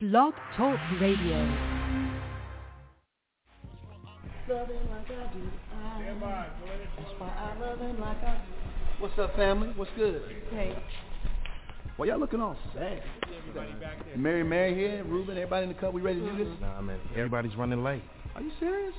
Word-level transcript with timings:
Blog 0.00 0.34
Talk 0.56 0.78
Radio. 1.00 1.38
What's 8.98 9.18
up, 9.18 9.36
family? 9.36 9.68
What's 9.76 9.90
good? 9.96 10.22
Hey, 10.50 10.74
Well, 11.98 12.08
y'all 12.08 12.18
looking 12.18 12.40
all 12.40 12.56
sad. 12.74 13.02
Mary, 14.16 14.42
Mary 14.42 14.74
here, 14.74 15.04
Ruben, 15.04 15.36
everybody 15.36 15.64
in 15.64 15.68
the 15.68 15.78
cup. 15.78 15.92
We 15.92 16.00
ready 16.00 16.20
to 16.20 16.32
do 16.32 16.44
this? 16.44 16.54
Nah, 16.60 16.80
man. 16.80 16.98
Everybody's 17.10 17.54
running 17.56 17.84
late. 17.84 18.02
Are 18.34 18.40
you 18.42 18.50
serious? 18.58 18.94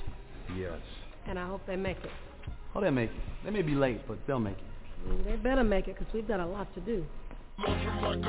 Yes. 0.56 0.78
and 1.26 1.38
I 1.38 1.46
hope 1.48 1.60
they 1.66 1.74
make 1.76 1.96
it. 1.98 2.10
Oh, 2.74 2.80
they'll 2.80 2.92
make 2.92 3.10
it. 3.10 3.16
They 3.44 3.50
may 3.50 3.62
be 3.62 3.74
late, 3.74 4.06
but 4.06 4.18
they'll 4.26 4.38
make 4.38 4.56
it. 4.56 5.24
They 5.24 5.36
better 5.36 5.64
make 5.64 5.88
it 5.88 5.98
because 5.98 6.12
we've 6.14 6.28
got 6.28 6.38
a 6.40 6.46
lot 6.46 6.72
to 6.74 6.80
do. 6.80 7.04
Giving 7.56 8.26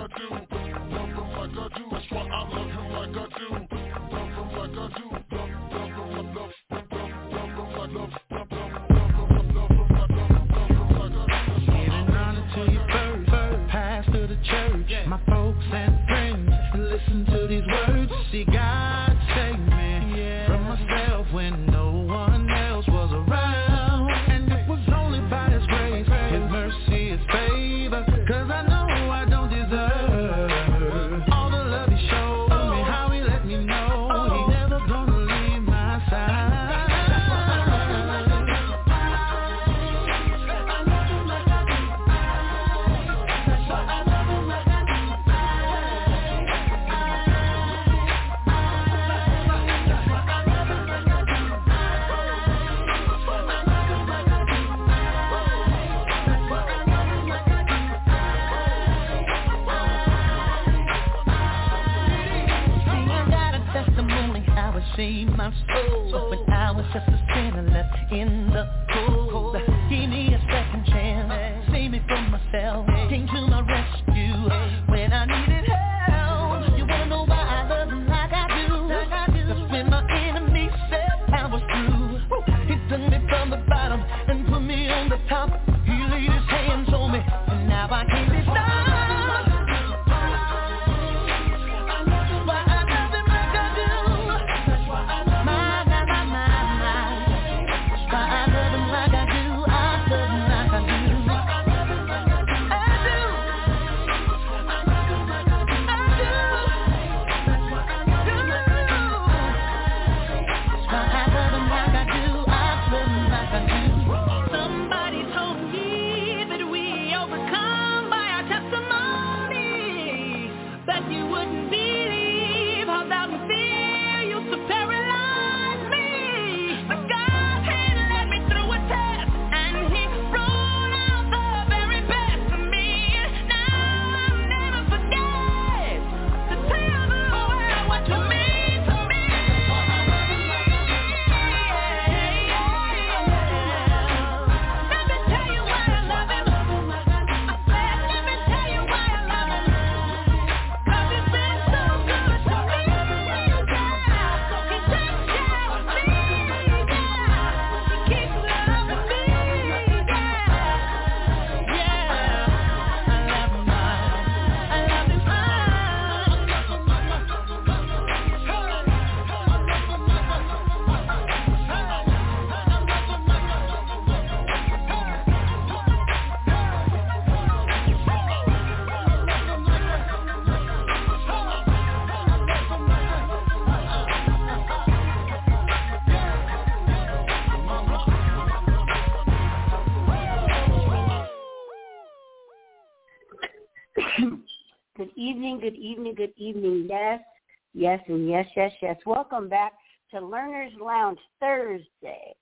yes, 197.77 197.99
and 198.07 198.27
yes, 198.27 198.45
yes, 198.55 198.71
yes. 198.81 198.97
Welcome 199.05 199.47
back 199.47 199.73
to 200.11 200.19
Learners 200.19 200.71
Lounge 200.81 201.19
Thursday. 201.39 202.33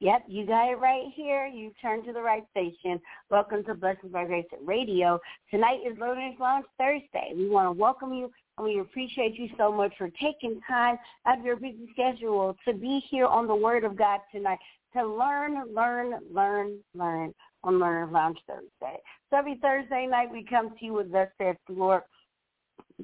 Yep, 0.00 0.22
you 0.28 0.46
got 0.46 0.70
it 0.70 0.78
right 0.78 1.12
here. 1.14 1.46
You 1.46 1.72
turned 1.82 2.04
to 2.06 2.12
the 2.12 2.22
right 2.22 2.44
station. 2.52 3.00
Welcome 3.30 3.64
to 3.64 3.74
Blessings 3.74 4.12
by 4.12 4.24
Grace 4.24 4.46
Radio. 4.64 5.18
Tonight 5.50 5.80
is 5.86 5.98
Learners 5.98 6.36
Lounge 6.40 6.64
Thursday. 6.78 7.32
We 7.36 7.48
want 7.48 7.66
to 7.66 7.78
welcome 7.78 8.14
you 8.14 8.30
and 8.56 8.66
we 8.66 8.80
appreciate 8.80 9.38
you 9.38 9.48
so 9.58 9.70
much 9.70 9.92
for 9.98 10.08
taking 10.22 10.60
time 10.66 10.96
out 11.26 11.38
of 11.38 11.44
your 11.44 11.56
busy 11.56 11.88
schedule 11.92 12.56
to 12.66 12.72
be 12.72 13.02
here 13.10 13.26
on 13.26 13.46
the 13.46 13.54
Word 13.54 13.84
of 13.84 13.96
God 13.96 14.20
tonight 14.32 14.58
to 14.94 15.06
learn, 15.06 15.74
learn, 15.74 16.14
learn, 16.32 16.78
learn 16.94 17.34
on 17.62 17.78
Learner's 17.78 18.12
Lounge 18.12 18.38
Thursday. 18.46 18.98
So 19.30 19.36
every 19.36 19.58
Thursday 19.60 20.06
night 20.08 20.30
we 20.32 20.44
come 20.48 20.70
to 20.70 20.84
you 20.84 20.94
with 20.94 21.12
Thus 21.12 21.28
the 21.38 21.56
Lord. 21.68 22.02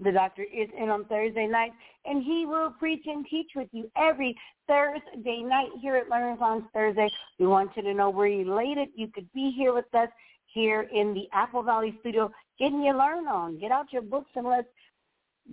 The 0.03 0.13
doctor 0.13 0.43
is 0.43 0.69
in 0.77 0.89
on 0.89 1.05
Thursday 1.05 1.47
night, 1.47 1.73
and 2.05 2.23
he 2.23 2.47
will 2.47 2.71
preach 2.71 3.05
and 3.07 3.25
teach 3.27 3.51
with 3.55 3.69
you 3.73 3.91
every 3.97 4.37
Thursday 4.67 5.43
night 5.43 5.69
here 5.81 5.97
at 5.97 6.09
Learners 6.09 6.39
Lounge 6.41 6.65
Thursday. 6.73 7.09
We 7.39 7.47
want 7.47 7.71
you 7.77 7.83
to 7.83 7.95
know 7.95 8.11
we're 8.11 8.43
elated. 8.43 8.89
You 8.97 9.09
could 9.09 9.33
be 9.33 9.53
here 9.57 9.73
with 9.73 9.93
us 9.95 10.09
here 10.47 10.89
in 10.93 11.15
the 11.15 11.29
Apple 11.33 11.63
Valley 11.63 11.97
studio, 12.01 12.31
getting 12.59 12.83
your 12.83 12.97
learn 12.97 13.27
on. 13.27 13.59
Get 13.59 13.73
out 13.73 13.93
your 13.93 14.03
books 14.03 14.31
and 14.35 14.47
let's 14.47 14.69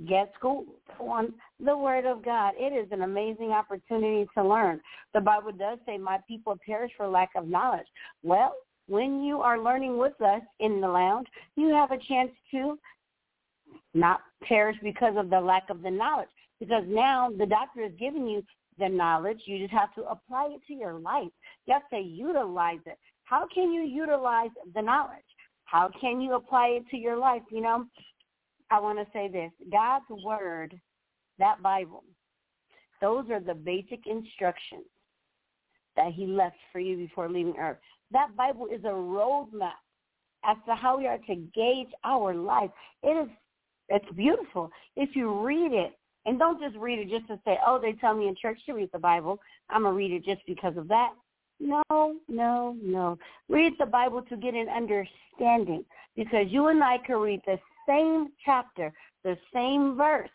get 0.08 0.32
schooled 0.38 0.68
on 1.00 1.34
the 1.64 1.78
Word 1.78 2.06
of 2.06 2.24
God. 2.24 2.54
It 2.58 2.74
is 2.74 2.92
an 2.92 3.02
amazing 3.02 3.52
opportunity 3.52 4.28
to 4.36 4.44
learn. 4.44 4.80
The 5.14 5.22
Bible 5.22 5.52
does 5.52 5.80
say, 5.86 5.98
my 5.98 6.20
people 6.28 6.58
perish 6.66 6.92
for 6.96 7.08
lack 7.08 7.30
of 7.36 7.48
knowledge. 7.48 7.88
Well, 8.24 8.56
when 8.88 9.24
you 9.24 9.42
are 9.42 9.62
learning 9.62 9.98
with 9.98 10.20
us 10.22 10.42
in 10.60 10.82
the 10.82 10.88
lounge, 10.88 11.28
you 11.56 11.70
have 11.70 11.92
a 11.92 11.98
chance 11.98 12.32
to 12.52 12.78
not 13.94 14.22
perish 14.44 14.78
because 14.82 15.14
of 15.18 15.30
the 15.30 15.40
lack 15.40 15.70
of 15.70 15.82
the 15.82 15.92
knowledge. 15.92 16.30
Because 16.60 16.84
now 16.88 17.30
the 17.38 17.46
doctor 17.46 17.82
is 17.82 17.92
giving 18.00 18.28
you 18.28 18.44
the 18.80 18.88
knowledge. 18.88 19.42
You 19.46 19.60
just 19.60 19.74
have 19.74 19.94
to 19.96 20.04
apply 20.04 20.50
it 20.52 20.62
to 20.68 20.74
your 20.74 20.94
life. 20.94 21.32
You 21.66 21.74
have 21.74 21.90
to 21.90 22.00
utilize 22.00 22.80
it. 22.86 22.98
How 23.24 23.48
can 23.54 23.72
you 23.72 23.82
utilize 23.82 24.50
the 24.74 24.82
knowledge? 24.82 25.18
How 25.66 25.90
can 26.00 26.22
you 26.22 26.34
apply 26.34 26.68
it 26.68 26.84
to 26.92 26.98
your 26.98 27.18
life? 27.18 27.42
You 27.52 27.62
know, 27.62 27.86
I 28.70 28.80
want 28.80 29.00
to 29.00 29.06
say 29.14 29.30
this. 29.30 29.52
God's 29.72 30.06
word, 30.24 30.80
that 31.40 31.62
Bible, 31.62 32.04
those 33.02 33.30
are 33.30 33.40
the 33.40 33.54
basic 33.54 34.06
instructions 34.06 34.86
that 35.96 36.14
he 36.14 36.26
left 36.26 36.58
for 36.72 36.80
you 36.80 36.98
before 36.98 37.30
leaving 37.30 37.56
earth. 37.58 37.78
That 38.12 38.36
Bible 38.36 38.68
is 38.68 38.84
a 38.84 38.90
roadmap 38.90 39.80
as 40.44 40.58
to 40.68 40.76
how 40.76 40.98
we 40.98 41.08
are 41.08 41.18
to 41.18 41.36
gauge 41.36 41.90
our 42.04 42.34
life. 42.34 42.70
It 43.04 43.10
is 43.10 43.30
it's 43.90 44.12
beautiful. 44.16 44.70
If 44.96 45.16
you 45.16 45.42
read 45.42 45.74
it, 45.74 45.98
and 46.26 46.38
don't 46.38 46.62
just 46.62 46.78
read 46.78 47.00
it 47.00 47.10
just 47.10 47.28
to 47.28 47.40
say, 47.46 47.58
oh, 47.66 47.80
they 47.82 47.94
tell 47.94 48.14
me 48.14 48.28
in 48.28 48.36
church 48.40 48.60
to 48.68 48.74
read 48.74 48.90
the 48.94 49.00
Bible. 49.00 49.40
I'm 49.70 49.84
going 49.84 49.94
to 49.94 49.98
read 49.98 50.12
it 50.12 50.24
just 50.24 50.46
because 50.46 50.78
of 50.78 50.88
that. 50.88 51.14
No, 51.60 52.16
no, 52.28 52.76
no. 52.82 53.18
Read 53.50 53.74
the 53.80 53.86
Bible 53.86 54.22
to 54.24 54.38
get 54.38 54.54
an 54.54 54.68
understanding 54.70 55.84
because 56.16 56.46
you 56.50 56.68
and 56.68 56.84
I 56.84 56.98
can 57.00 57.18
read 57.18 57.42
the 57.46 57.60
same 57.88 58.30
chapter, 58.44 58.94
the 59.24 59.38
same 59.54 59.96
verse, 59.96 60.30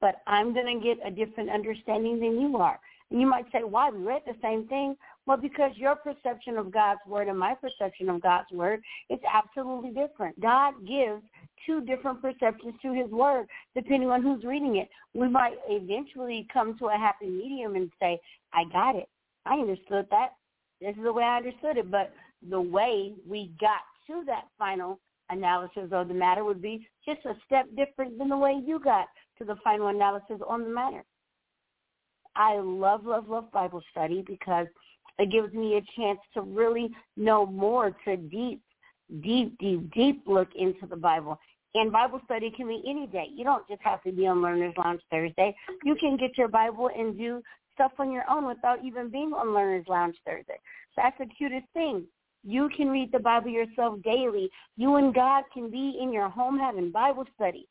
but 0.00 0.16
I'm 0.26 0.52
going 0.52 0.78
to 0.78 0.84
get 0.84 0.98
a 1.06 1.10
different 1.10 1.50
understanding 1.50 2.20
than 2.20 2.40
you 2.40 2.56
are. 2.56 2.78
And 3.10 3.20
you 3.20 3.26
might 3.26 3.46
say, 3.52 3.62
why? 3.62 3.90
We 3.90 4.02
read 4.02 4.22
the 4.26 4.34
same 4.42 4.66
thing. 4.66 4.96
Well, 5.26 5.36
because 5.36 5.72
your 5.76 5.96
perception 5.96 6.56
of 6.58 6.72
God's 6.72 7.00
word 7.06 7.28
and 7.28 7.38
my 7.38 7.54
perception 7.54 8.08
of 8.08 8.22
God's 8.22 8.50
word 8.52 8.80
is 9.10 9.18
absolutely 9.32 9.90
different. 9.90 10.40
God 10.40 10.74
gives 10.86 11.22
two 11.64 11.80
different 11.82 12.20
perceptions 12.20 12.74
to 12.82 12.92
his 12.92 13.10
word 13.10 13.46
depending 13.74 14.10
on 14.10 14.22
who's 14.22 14.44
reading 14.44 14.76
it. 14.76 14.88
We 15.14 15.28
might 15.28 15.54
eventually 15.68 16.46
come 16.52 16.76
to 16.78 16.86
a 16.86 16.98
happy 16.98 17.28
medium 17.28 17.76
and 17.76 17.90
say, 18.00 18.20
I 18.52 18.64
got 18.72 18.96
it. 18.96 19.08
I 19.44 19.54
understood 19.54 20.06
that. 20.10 20.30
This 20.80 20.96
is 20.96 21.02
the 21.02 21.12
way 21.12 21.24
I 21.24 21.38
understood 21.38 21.78
it. 21.78 21.90
But 21.90 22.12
the 22.48 22.60
way 22.60 23.14
we 23.28 23.52
got 23.60 23.80
to 24.08 24.24
that 24.26 24.44
final 24.58 25.00
analysis 25.30 25.88
of 25.92 26.08
the 26.08 26.14
matter 26.14 26.44
would 26.44 26.62
be 26.62 26.86
just 27.04 27.24
a 27.24 27.34
step 27.46 27.66
different 27.76 28.18
than 28.18 28.28
the 28.28 28.36
way 28.36 28.60
you 28.64 28.78
got 28.78 29.06
to 29.38 29.44
the 29.44 29.56
final 29.64 29.88
analysis 29.88 30.40
on 30.46 30.62
the 30.62 30.70
matter. 30.70 31.04
I 32.34 32.58
love, 32.58 33.04
love, 33.04 33.28
love 33.28 33.50
Bible 33.50 33.82
study 33.90 34.22
because 34.26 34.66
it 35.18 35.32
gives 35.32 35.52
me 35.54 35.76
a 35.76 36.00
chance 36.00 36.18
to 36.34 36.42
really 36.42 36.90
know 37.16 37.46
more, 37.46 37.96
to 38.04 38.16
deep, 38.16 38.60
deep, 39.22 39.56
deep, 39.58 39.92
deep 39.92 40.22
look 40.26 40.48
into 40.56 40.86
the 40.86 40.96
Bible. 40.96 41.38
And 41.74 41.92
Bible 41.92 42.20
study 42.24 42.50
can 42.50 42.68
be 42.68 42.82
any 42.88 43.06
day. 43.06 43.26
You 43.34 43.44
don't 43.44 43.66
just 43.68 43.82
have 43.82 44.02
to 44.04 44.12
be 44.12 44.26
on 44.26 44.40
Learner's 44.40 44.74
Lounge 44.78 45.02
Thursday. 45.10 45.54
You 45.84 45.94
can 45.96 46.16
get 46.16 46.38
your 46.38 46.48
Bible 46.48 46.90
and 46.96 47.18
do 47.18 47.42
stuff 47.74 47.92
on 47.98 48.10
your 48.10 48.24
own 48.30 48.46
without 48.46 48.82
even 48.84 49.10
being 49.10 49.32
on 49.32 49.54
Learner's 49.54 49.86
Lounge 49.86 50.16
Thursday. 50.24 50.58
So 50.94 51.02
that's 51.02 51.18
the 51.18 51.26
cutest 51.26 51.66
thing. 51.74 52.04
You 52.44 52.70
can 52.74 52.88
read 52.88 53.12
the 53.12 53.18
Bible 53.18 53.50
yourself 53.50 54.00
daily. 54.02 54.48
You 54.76 54.96
and 54.96 55.14
God 55.14 55.44
can 55.52 55.70
be 55.70 55.98
in 56.00 56.12
your 56.12 56.28
home 56.28 56.58
having 56.58 56.90
Bible 56.90 57.24
study, 57.34 57.68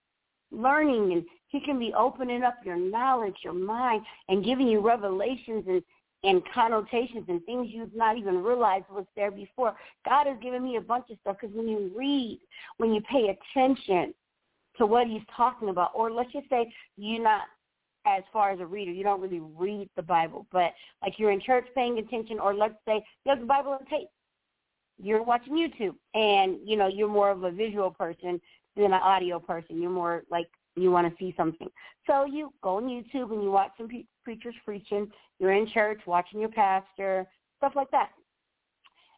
learning, 0.52 1.14
and 1.14 1.24
he 1.48 1.60
can 1.62 1.80
be 1.80 1.94
opening 1.98 2.44
up 2.44 2.58
your 2.64 2.76
knowledge, 2.76 3.36
your 3.44 3.54
mind, 3.54 4.04
and 4.30 4.46
giving 4.46 4.68
you 4.68 4.82
revelations 4.82 5.64
and, 5.68 5.82
and 6.26 6.42
connotations 6.54 7.26
and 7.28 7.44
things 7.46 7.68
you've 7.70 7.96
not 7.96 8.18
even 8.18 8.44
realized 8.44 8.86
was 8.90 9.06
there 9.16 9.32
before. 9.32 9.76
God 10.08 10.28
has 10.28 10.38
given 10.42 10.64
me 10.64 10.78
a 10.78 10.82
bunch 10.82 11.06
of 11.12 11.18
stuff 11.22 11.38
because 11.40 11.56
when 11.56 11.68
you 11.68 11.92
read, 11.96 12.40
when 12.78 12.94
you 12.94 13.02
pay 13.02 13.36
attention 13.38 14.14
to 14.78 14.86
what 14.86 15.08
he's 15.08 15.22
talking 15.36 15.70
about, 15.70 15.92
or 15.94 16.12
let's 16.12 16.32
just 16.32 16.50
say 16.50 16.72
you're 16.98 17.24
not 17.24 17.44
as 18.08 18.24
far 18.32 18.52
as 18.52 18.60
a 18.60 18.66
reader, 18.66 18.92
you 18.92 19.04
don't 19.04 19.22
really 19.22 19.42
read 19.58 19.90
the 19.96 20.02
Bible, 20.02 20.46
but 20.52 20.74
like 21.02 21.18
you're 21.18 21.32
in 21.32 21.42
church 21.42 21.66
paying 21.76 21.98
attention, 22.00 22.40
or 22.40 22.54
let's 22.54 22.76
say 22.88 23.04
you 23.26 23.30
have 23.30 23.40
the 23.40 23.46
Bible 23.46 23.72
on 23.72 23.86
tape. 23.86 24.10
You're 24.98 25.24
watching 25.24 25.54
YouTube, 25.54 25.96
and 26.14 26.58
you 26.64 26.78
know 26.78 26.88
you're 26.88 27.10
more 27.10 27.30
of 27.32 27.44
a 27.44 27.52
visual 27.52 27.92
person 27.92 28.40
than 28.76 28.86
an 28.86 28.94
audio 28.94 29.40
person. 29.40 29.82
You're 29.82 29.92
more 29.92 30.24
like 30.30 30.48
you 30.76 30.92
want 30.92 31.08
to 31.08 31.18
see 31.18 31.34
something. 31.38 31.70
So 32.08 32.26
you 32.26 32.54
go 32.62 32.78
on 32.78 32.84
YouTube 32.84 33.32
and 33.32 33.44
you 33.44 33.52
watch 33.52 33.72
some 33.78 33.88
pre- 33.88 34.08
preachers 34.26 34.56
preaching. 34.66 35.10
You're 35.40 35.54
in 35.54 35.68
church 35.74 36.02
watching 36.06 36.42
your 36.42 36.50
pastor, 36.50 37.26
stuff 37.58 37.74
like 37.76 37.92
that. 37.92 38.10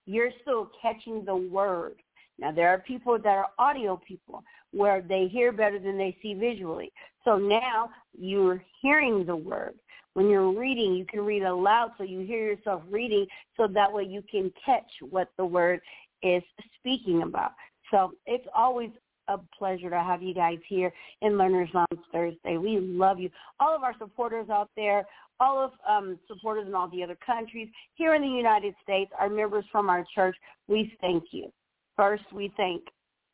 You're 0.06 0.32
still 0.42 0.70
catching 0.80 1.26
the 1.26 1.36
word. 1.36 1.96
Now 2.38 2.52
there 2.52 2.70
are 2.70 2.80
people 2.80 3.18
that 3.18 3.28
are 3.28 3.48
audio 3.58 4.00
people 4.08 4.44
where 4.72 5.02
they 5.02 5.28
hear 5.28 5.52
better 5.52 5.80
than 5.80 5.98
they 5.98 6.16
see 6.22 6.36
visually. 6.36 6.92
So 7.24 7.38
now 7.38 7.90
you're 8.18 8.64
hearing 8.82 9.26
the 9.26 9.36
word. 9.36 9.74
When 10.14 10.30
you're 10.30 10.52
reading, 10.52 10.94
you 10.94 11.06
can 11.06 11.22
read 11.22 11.44
aloud 11.44 11.92
so 11.98 12.04
you 12.04 12.22
hear 12.22 12.44
yourself 12.44 12.82
reading 12.90 13.26
so 13.56 13.68
that 13.68 13.92
way 13.92 14.04
you 14.04 14.24
can 14.30 14.52
catch 14.66 14.90
what 15.10 15.30
the 15.38 15.46
word 15.46 15.80
is 16.24 16.44
speaking 16.80 17.22
about. 17.22 17.52
So 17.92 18.12
it's 18.26 18.48
always 18.56 18.90
a 19.28 19.38
pleasure 19.58 19.90
to 19.90 20.00
have 20.00 20.22
you 20.22 20.34
guys 20.34 20.58
here 20.68 20.92
in 21.22 21.38
Learners 21.38 21.70
Lounge 21.74 21.88
Thursday. 22.12 22.58
We 22.58 22.80
love 22.80 23.20
you. 23.20 23.30
All 23.60 23.76
of 23.76 23.84
our 23.84 23.96
supporters 23.98 24.50
out 24.50 24.70
there, 24.76 25.06
all 25.40 25.64
of 25.64 25.72
um, 25.88 26.18
supporters 26.28 26.68
in 26.68 26.76
all 26.76 26.90
the 26.90 27.04
other 27.04 27.18
countries, 27.26 27.70
here 27.96 28.16
in 28.16 28.22
the 28.22 28.28
United 28.28 28.74
States, 28.84 29.12
our 29.20 29.30
members 29.30 29.66
from 29.72 29.90
our 29.90 30.06
church, 30.14 30.36
we 30.68 30.94
thank 31.02 31.26
you. 31.32 31.52
First, 31.96 32.24
we 32.34 32.52
thank 32.58 32.84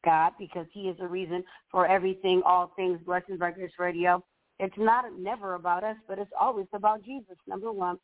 God 0.03 0.33
because 0.37 0.65
he 0.71 0.81
is 0.89 0.97
the 0.97 1.07
reason 1.07 1.43
for 1.71 1.87
everything, 1.87 2.41
all 2.45 2.71
things, 2.75 2.99
Blessings 3.05 3.39
by 3.39 3.51
Grace 3.51 3.71
Radio. 3.79 4.23
It's 4.59 4.75
not 4.77 5.05
never 5.17 5.55
about 5.55 5.83
us, 5.83 5.95
but 6.07 6.19
it's 6.19 6.31
always 6.39 6.67
about 6.73 7.03
Jesus, 7.03 7.37
number 7.47 7.71
one. 7.71 7.97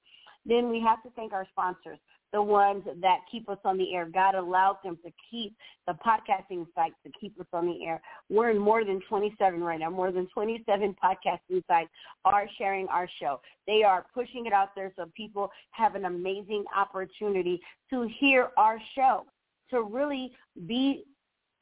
Then 0.46 0.70
we 0.70 0.80
have 0.82 1.02
to 1.04 1.10
thank 1.16 1.34
our 1.34 1.48
sponsors 1.52 2.00
the 2.32 2.42
ones 2.42 2.84
that 3.02 3.20
keep 3.32 3.50
us 3.50 3.58
on 3.66 3.78
the 3.78 3.94
air. 3.94 4.06
God 4.06 4.36
allowed 4.36 4.78
them 4.84 4.98
to 5.04 5.12
keep 5.30 5.56
the 5.88 5.94
podcasting 5.94 6.66
sites 6.76 6.96
to 7.06 7.12
keep 7.20 7.40
us 7.40 7.48
on 7.54 7.66
the 7.66 7.86
air. 7.86 8.02
We're 8.30 8.52
in 8.52 8.60
more 8.60 8.86
than 8.86 9.02
27 9.10 9.62
right 9.62 9.80
now. 9.80 9.90
More 9.90 10.12
than 10.12 10.28
27 10.28 10.96
podcasting 11.04 11.64
sites 11.68 11.90
are 12.26 12.46
sharing 12.58 12.88
our 12.88 13.10
show. 13.20 13.42
They 13.68 13.84
are 13.84 14.06
pushing 14.14 14.46
it 14.46 14.54
out 14.54 14.70
there 14.76 14.94
so 14.96 15.06
people 15.16 15.50
have 15.72 15.96
an 15.96 16.06
amazing 16.06 16.66
opportunity 16.76 17.60
to 17.90 18.08
hear 18.20 18.50
our 18.58 18.80
show, 18.96 19.26
to 19.72 19.82
really 19.82 20.32
be 20.68 21.06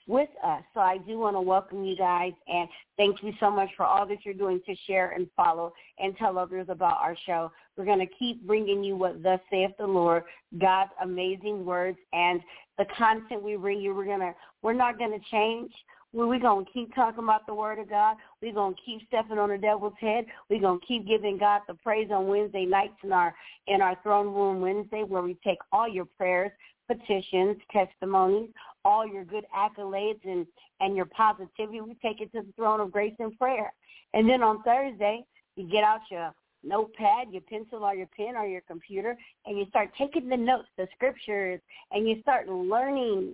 with 0.08 0.30
us. 0.44 0.64
So 0.74 0.80
I 0.80 0.98
do 0.98 1.20
want 1.20 1.36
to 1.36 1.42
welcome 1.42 1.84
you 1.84 1.96
guys 1.96 2.34
and 2.48 2.68
thank 2.96 3.22
you 3.22 3.34
so 3.40 3.52
much 3.52 3.70
for 3.76 3.86
all 3.86 4.08
that 4.08 4.20
you're 4.24 4.34
doing 4.34 4.62
to 4.66 4.76
share 4.88 5.12
and 5.12 5.28
follow 5.36 5.74
and 6.00 6.16
tell 6.18 6.38
others 6.38 6.68
about 6.70 6.98
our 6.98 7.16
show. 7.26 7.52
We're 7.76 7.86
going 7.86 8.00
to 8.00 8.14
keep 8.18 8.46
bringing 8.48 8.84
you 8.84 8.96
what 8.96 9.22
thus 9.22 9.40
saith 9.50 9.72
the 9.78 9.86
Lord, 9.86 10.24
God's 10.58 10.92
amazing 11.04 11.66
words 11.66 11.98
and 12.14 12.42
the 12.78 12.86
content 12.98 13.44
we 13.44 13.58
bring 13.58 13.82
you. 13.82 13.94
We're 13.94 14.06
going 14.06 14.20
to, 14.22 14.34
we're 14.62 14.74
not 14.74 14.98
going 14.98 15.12
to 15.12 15.26
change. 15.30 15.72
We're 16.14 16.40
going 16.40 16.66
to 16.66 16.72
keep 16.72 16.96
talking 16.96 17.24
about 17.24 17.46
the 17.46 17.54
word 17.54 17.80
of 17.80 17.90
God. 17.90 18.16
We're 18.42 18.54
going 18.54 18.76
to 18.76 18.82
keep 18.84 19.06
stepping 19.08 19.38
on 19.38 19.50
the 19.50 19.58
devil's 19.58 19.94
head. 20.00 20.26
We're 20.50 20.62
going 20.62 20.80
to 20.80 20.86
keep 20.86 21.06
giving 21.06 21.38
God 21.38 21.62
the 21.68 21.74
praise 21.74 22.10
on 22.12 22.28
Wednesday 22.28 22.66
nights 22.66 22.96
in 23.04 23.12
our, 23.12 23.36
in 23.68 23.82
our 23.82 23.98
throne 24.04 24.34
room 24.34 24.62
Wednesday 24.62 25.04
where 25.04 25.22
we 25.22 25.36
take 25.44 25.60
all 25.72 25.88
your 25.88 26.06
prayers, 26.06 26.52
petitions, 26.88 27.58
testimonies, 27.72 28.50
all 28.86 29.06
your 29.06 29.24
good 29.24 29.46
accolades 29.56 30.24
and, 30.24 30.46
and 30.80 30.96
your 30.96 31.06
positivity. 31.06 31.82
We 31.82 31.96
take 32.02 32.22
it 32.22 32.32
to 32.34 32.42
the 32.42 32.54
throne 32.56 32.80
of 32.80 32.92
grace 32.92 33.16
and 33.20 33.38
prayer. 33.38 33.74
And 34.14 34.30
then 34.30 34.42
on 34.42 34.64
Thursday, 34.64 35.26
you 35.56 35.70
get 35.70 35.84
out 35.84 36.02
your 36.10 36.34
notepad, 36.64 37.28
your 37.32 37.42
pencil 37.42 37.84
or 37.84 37.94
your 37.94 38.10
pen 38.16 38.36
or 38.36 38.46
your 38.46 38.62
computer, 38.62 39.18
and 39.46 39.58
you 39.58 39.66
start 39.70 39.92
taking 39.98 40.30
the 40.30 40.38
notes, 40.38 40.68
the 40.78 40.88
scriptures, 40.96 41.60
and 41.92 42.08
you 42.08 42.22
start 42.22 42.48
learning 42.48 43.34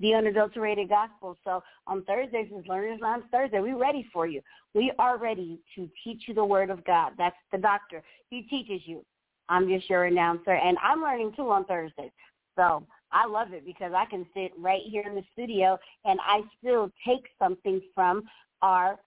the 0.00 0.14
unadulterated 0.14 0.88
gospel. 0.88 1.36
So 1.44 1.62
on 1.86 2.04
Thursdays 2.04 2.50
is 2.56 2.66
Learners 2.66 3.00
Lounge 3.02 3.24
Thursday. 3.30 3.60
We're 3.60 3.78
ready 3.78 4.06
for 4.12 4.26
you. 4.26 4.40
We 4.74 4.92
are 4.98 5.18
ready 5.18 5.60
to 5.76 5.88
teach 6.02 6.22
you 6.26 6.34
the 6.34 6.44
word 6.44 6.70
of 6.70 6.84
God. 6.84 7.12
That's 7.18 7.36
the 7.52 7.58
doctor. 7.58 8.02
He 8.30 8.42
teaches 8.42 8.80
you. 8.86 9.04
I'm 9.48 9.68
just 9.68 9.90
your 9.90 10.04
announcer, 10.04 10.52
and 10.52 10.78
I'm 10.82 11.02
learning 11.02 11.32
too 11.36 11.50
on 11.50 11.64
Thursdays. 11.64 12.12
So 12.60 12.86
I 13.10 13.26
love 13.26 13.54
it 13.54 13.64
because 13.64 13.92
I 13.96 14.04
can 14.04 14.26
sit 14.34 14.52
right 14.58 14.82
here 14.84 15.04
in 15.06 15.14
the 15.14 15.24
studio 15.32 15.78
and 16.04 16.20
I 16.22 16.42
still 16.58 16.90
take 17.06 17.24
something 17.38 17.80
from 17.94 18.24
our 18.60 19.00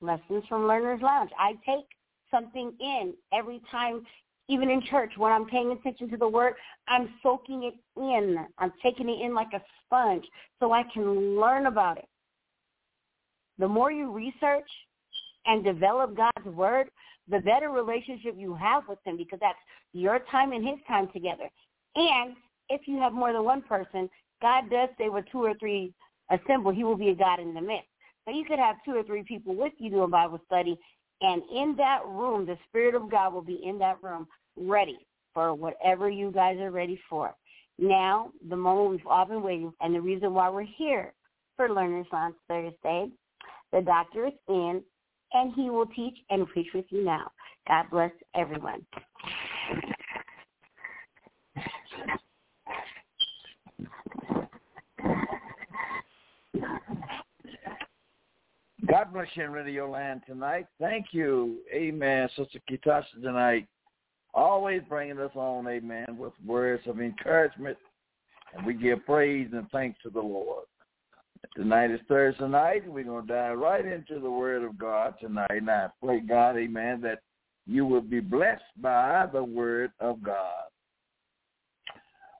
lessons 0.00 0.44
from 0.48 0.68
Learners 0.68 1.00
Lounge. 1.02 1.30
I 1.36 1.54
take 1.66 1.86
something 2.30 2.72
in 2.80 3.14
every 3.32 3.60
time, 3.72 4.04
even 4.48 4.70
in 4.70 4.82
church, 4.82 5.12
when 5.16 5.32
I'm 5.32 5.46
paying 5.46 5.72
attention 5.72 6.10
to 6.10 6.16
the 6.16 6.28
word, 6.28 6.54
I'm 6.86 7.14
soaking 7.24 7.64
it 7.64 7.74
in. 8.00 8.46
I'm 8.58 8.72
taking 8.82 9.08
it 9.08 9.20
in 9.20 9.34
like 9.34 9.52
a 9.52 9.62
sponge 9.84 10.24
so 10.60 10.72
I 10.72 10.84
can 10.94 11.40
learn 11.40 11.66
about 11.66 11.98
it. 11.98 12.08
the 13.58 13.68
more 13.68 13.92
you 13.92 14.12
research 14.12 14.68
and 15.46 15.64
develop 15.64 16.16
God's 16.16 16.56
word, 16.56 16.88
the 17.28 17.40
better 17.40 17.70
relationship 17.70 18.34
you 18.36 18.54
have 18.54 18.84
with 18.88 18.98
him 19.04 19.16
because 19.16 19.38
that's 19.40 19.58
your 19.92 20.20
time 20.30 20.52
and 20.52 20.66
his 20.66 20.78
time 20.88 21.08
together. 21.12 21.48
And 21.96 22.34
if 22.72 22.82
you 22.86 22.98
have 22.98 23.12
more 23.12 23.32
than 23.32 23.44
one 23.44 23.62
person, 23.62 24.08
God 24.40 24.70
does 24.70 24.88
say 24.98 25.08
with 25.08 25.26
two 25.30 25.44
or 25.44 25.54
three 25.54 25.92
assemble, 26.30 26.72
he 26.72 26.84
will 26.84 26.96
be 26.96 27.10
a 27.10 27.14
God 27.14 27.38
in 27.38 27.54
the 27.54 27.60
midst. 27.60 27.88
So 28.24 28.34
you 28.34 28.44
could 28.44 28.58
have 28.58 28.76
two 28.84 28.92
or 28.92 29.02
three 29.02 29.22
people 29.22 29.54
with 29.54 29.72
you 29.78 29.90
doing 29.90 30.10
Bible 30.10 30.40
study, 30.46 30.78
and 31.20 31.42
in 31.54 31.74
that 31.76 32.00
room, 32.06 32.46
the 32.46 32.56
Spirit 32.68 32.94
of 32.94 33.10
God 33.10 33.34
will 33.34 33.42
be 33.42 33.60
in 33.64 33.78
that 33.78 34.02
room 34.02 34.26
ready 34.56 34.98
for 35.34 35.54
whatever 35.54 36.08
you 36.08 36.30
guys 36.30 36.58
are 36.58 36.70
ready 36.70 37.00
for. 37.08 37.34
Now, 37.78 38.30
the 38.48 38.56
moment 38.56 38.90
we've 38.90 39.06
all 39.06 39.24
been 39.24 39.42
waiting, 39.42 39.72
and 39.80 39.94
the 39.94 40.00
reason 40.00 40.34
why 40.34 40.48
we're 40.48 40.66
here 40.76 41.12
for 41.56 41.68
Learners 41.68 42.06
Lounge 42.12 42.34
Thursday, 42.48 43.08
the 43.72 43.80
doctor 43.82 44.26
is 44.26 44.32
in, 44.48 44.82
and 45.32 45.52
he 45.54 45.70
will 45.70 45.86
teach 45.86 46.16
and 46.30 46.46
preach 46.48 46.68
with 46.74 46.84
you 46.90 47.04
now. 47.04 47.30
God 47.68 47.86
bless 47.90 48.12
everyone. 48.34 48.84
God 58.92 59.10
bless 59.10 59.28
you 59.36 59.44
in 59.44 59.52
Radio 59.52 59.90
Land 59.90 60.20
tonight. 60.26 60.66
Thank 60.78 61.06
you, 61.12 61.60
Amen, 61.72 62.28
Sister 62.36 62.58
Kitasha 62.70 63.22
tonight. 63.22 63.66
Always 64.34 64.82
bringing 64.86 65.18
us 65.18 65.30
on, 65.34 65.66
Amen, 65.66 66.18
with 66.18 66.34
words 66.44 66.82
of 66.86 67.00
encouragement, 67.00 67.78
and 68.54 68.66
we 68.66 68.74
give 68.74 69.06
praise 69.06 69.48
and 69.54 69.66
thanks 69.70 69.98
to 70.02 70.10
the 70.10 70.20
Lord. 70.20 70.66
Tonight 71.56 71.90
is 71.90 72.00
Thursday 72.06 72.46
night. 72.46 72.86
We're 72.86 73.04
going 73.04 73.26
to 73.26 73.32
dive 73.32 73.56
right 73.56 73.86
into 73.86 74.20
the 74.20 74.30
Word 74.30 74.62
of 74.62 74.76
God 74.76 75.14
tonight. 75.18 75.48
And 75.48 75.70
I 75.70 75.88
pray, 76.04 76.20
God, 76.20 76.58
amen, 76.58 77.00
that 77.00 77.20
you 77.66 77.86
will 77.86 78.02
be 78.02 78.20
blessed 78.20 78.60
by 78.76 79.26
the 79.32 79.42
Word 79.42 79.92
of 80.00 80.22
God. 80.22 80.64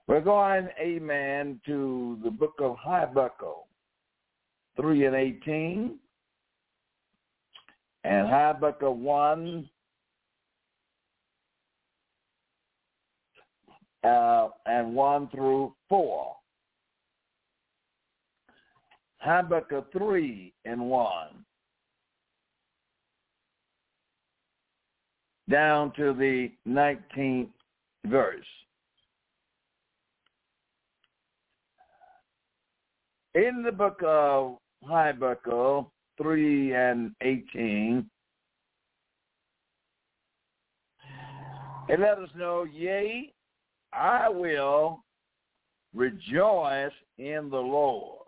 We're 0.05 0.21
going, 0.21 0.67
amen, 0.79 1.61
to 1.65 2.19
the 2.23 2.29
book 2.29 2.53
of 2.59 2.75
Habakkuk, 2.79 3.65
3 4.77 5.05
and 5.07 5.15
18, 5.15 5.99
and 8.03 8.27
Habakkuk 8.27 8.95
1, 8.95 9.69
uh, 14.03 14.47
and 14.65 14.93
1 14.93 15.29
through 15.29 15.73
4. 15.89 16.35
Habakkuk 19.19 19.91
3 19.93 20.53
and 20.65 20.81
1. 20.81 21.27
Down 25.49 25.93
to 25.95 26.13
the 26.13 26.51
19th 26.67 27.49
verse. 28.05 28.45
In 33.35 33.63
the 33.63 33.71
book 33.71 34.01
of 34.05 34.57
Habakkuk 34.83 35.92
3 36.17 36.73
and 36.73 37.11
18, 37.21 38.09
it 41.89 41.99
let 41.99 42.17
us 42.17 42.29
know, 42.35 42.63
yea, 42.63 43.33
I 43.91 44.29
will 44.29 45.03
rejoice 45.93 46.91
in 47.17 47.49
the 47.49 47.57
Lord. 47.57 48.19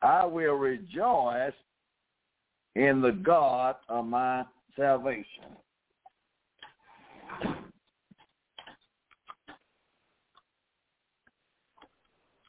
I 0.00 0.24
will 0.24 0.54
rejoice 0.54 1.52
in 2.76 3.00
the 3.00 3.12
God 3.12 3.76
of 3.88 4.06
my 4.06 4.44
salvation. 4.76 5.26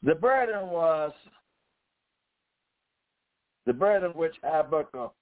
The 0.02 0.14
burden 0.14 0.70
was 0.70 1.12
the 3.70 3.74
burden 3.74 4.10
which 4.16 4.34
Habakkuk, 4.42 5.14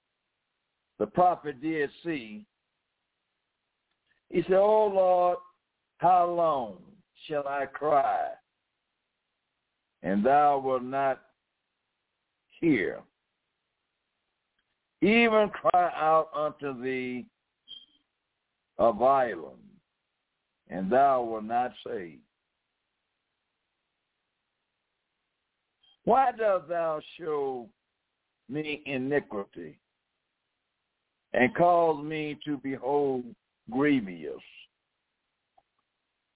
the 0.97 1.05
prophet, 1.05 1.61
did 1.61 1.87
see. 2.03 2.47
He 4.31 4.41
said, 4.41 4.53
Oh 4.53 4.87
Lord, 4.91 5.37
how 5.99 6.25
long 6.31 6.77
shall 7.27 7.47
I 7.47 7.67
cry? 7.67 8.29
And 10.01 10.25
thou 10.25 10.57
wilt 10.57 10.81
not 10.81 11.21
hear. 12.59 13.01
Even 15.03 15.49
cry 15.49 15.91
out 15.95 16.29
unto 16.35 16.81
thee 16.81 17.27
of 18.79 18.97
violence, 18.97 19.57
and 20.71 20.91
thou 20.91 21.21
wilt 21.21 21.43
not 21.43 21.71
save. 21.85 22.17
Why 26.05 26.31
dost 26.31 26.67
thou 26.67 26.99
show 27.15 27.69
me 28.49 28.81
iniquity 28.85 29.77
and 31.33 31.53
cause 31.55 32.03
me 32.03 32.37
to 32.45 32.57
behold 32.57 33.23
grievous? 33.69 34.41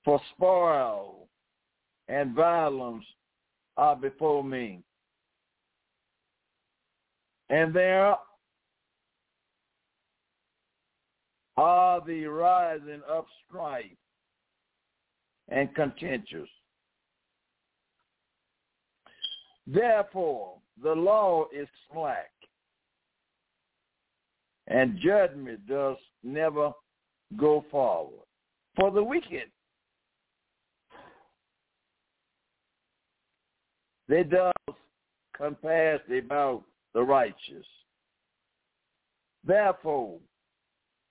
For 0.06 0.20
spoil 0.36 1.28
and 2.08 2.36
violence 2.36 3.06
are 3.78 3.96
before 3.96 4.44
me, 4.44 4.84
and 7.50 7.74
there 7.74 8.16
are 11.56 12.02
the 12.06 12.26
rising 12.26 13.02
of 13.08 13.26
strife 13.48 13.86
and 15.50 15.74
contentious. 15.76 16.50
Therefore, 19.66 20.58
the 20.82 20.94
law 20.94 21.46
is 21.56 21.68
slack, 21.92 22.32
and 24.68 25.00
judgment 25.00 25.66
does 25.68 25.98
never 26.24 26.72
go 27.38 27.66
forward. 27.70 28.26
For 28.76 28.90
the 28.92 29.04
wicked, 29.04 29.52
they 34.08 34.24
does 34.24 34.54
compass 35.38 36.02
about 36.10 36.64
the 36.94 37.02
righteous. 37.02 37.66
Therefore, 39.46 40.20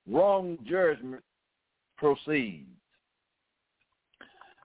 wrong 0.08 0.58
judgment 0.68 1.22
proceeds. 1.98 2.68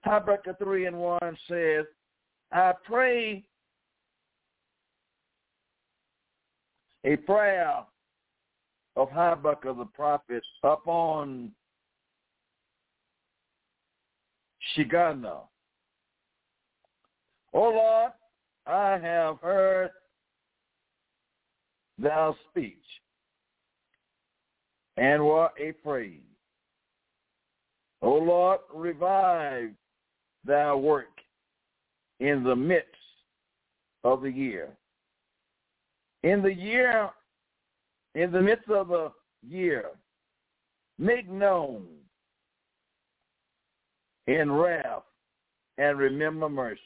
Habakkuk 0.03 0.57
3 0.59 0.85
and 0.85 0.97
1 0.97 1.19
says, 1.49 1.85
I 2.51 2.73
pray 2.85 3.43
a 7.07 7.15
prayer 7.15 7.85
of 8.97 9.09
Habakkuk 9.11 9.77
the 9.77 9.85
prophet 9.85 10.43
upon 10.61 11.51
Shigana. 14.75 15.39
O 17.53 17.61
Lord, 17.61 18.11
I 18.65 18.97
have 19.01 19.39
heard 19.39 19.91
thou 21.97 22.35
speech 22.49 22.75
and 24.97 25.23
were 25.23 25.49
afraid. 25.57 26.23
O 28.01 28.15
Lord, 28.15 28.59
revive 28.73 29.69
thy 30.45 30.73
work 30.73 31.05
in 32.19 32.43
the 32.43 32.55
midst 32.55 32.89
of 34.03 34.21
the 34.21 34.29
year. 34.29 34.69
In 36.27 36.41
the 36.41 36.53
year, 36.53 37.09
in 38.13 38.33
the 38.33 38.41
midst 38.41 38.67
of 38.69 38.89
the 38.89 39.13
year, 39.47 39.91
make 40.99 41.29
known 41.29 41.85
in 44.27 44.51
wrath 44.51 45.03
and 45.77 45.97
remember 45.97 46.49
mercy. 46.49 46.81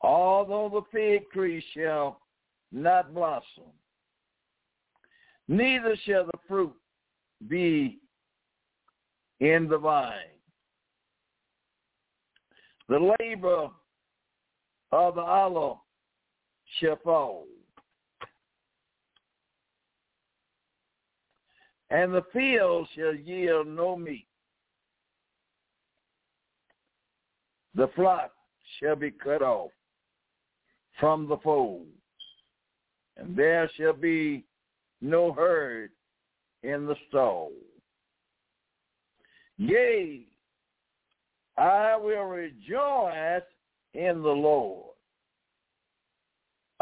Although 0.00 0.70
the 0.74 0.82
fig 0.90 1.30
tree 1.30 1.64
shall 1.72 2.20
not 2.72 3.14
blossom, 3.14 3.70
neither 5.46 5.94
shall 6.04 6.24
the 6.24 6.38
fruit 6.48 6.74
be 7.46 8.00
in 9.38 9.68
the 9.68 9.78
vine. 9.78 10.34
The 12.88 13.14
labor 13.20 13.68
of 14.90 15.14
the 15.14 15.20
olive 15.20 15.78
shall 16.78 16.98
fall. 17.02 17.46
And 21.90 22.12
the 22.12 22.24
field 22.32 22.88
shall 22.94 23.14
yield 23.14 23.66
no 23.66 23.96
meat. 23.96 24.26
The 27.74 27.88
flock 27.94 28.32
shall 28.78 28.96
be 28.96 29.10
cut 29.10 29.42
off 29.42 29.70
from 30.98 31.28
the 31.28 31.36
fold, 31.38 31.86
and 33.16 33.36
there 33.36 33.70
shall 33.76 33.92
be 33.92 34.44
no 35.00 35.32
herd 35.32 35.90
in 36.62 36.86
the 36.86 36.96
stall. 37.08 37.50
Yea, 39.58 40.24
I 41.56 41.96
will 41.96 42.24
rejoice 42.24 43.42
in 43.92 44.22
the 44.22 44.28
Lord. 44.28 44.93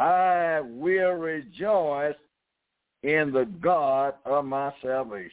I 0.03 0.61
will 0.63 1.13
rejoice 1.13 2.17
in 3.05 3.31
the 3.33 3.45
God 3.61 4.15
of 4.25 4.45
my 4.45 4.73
salvation. 4.83 5.31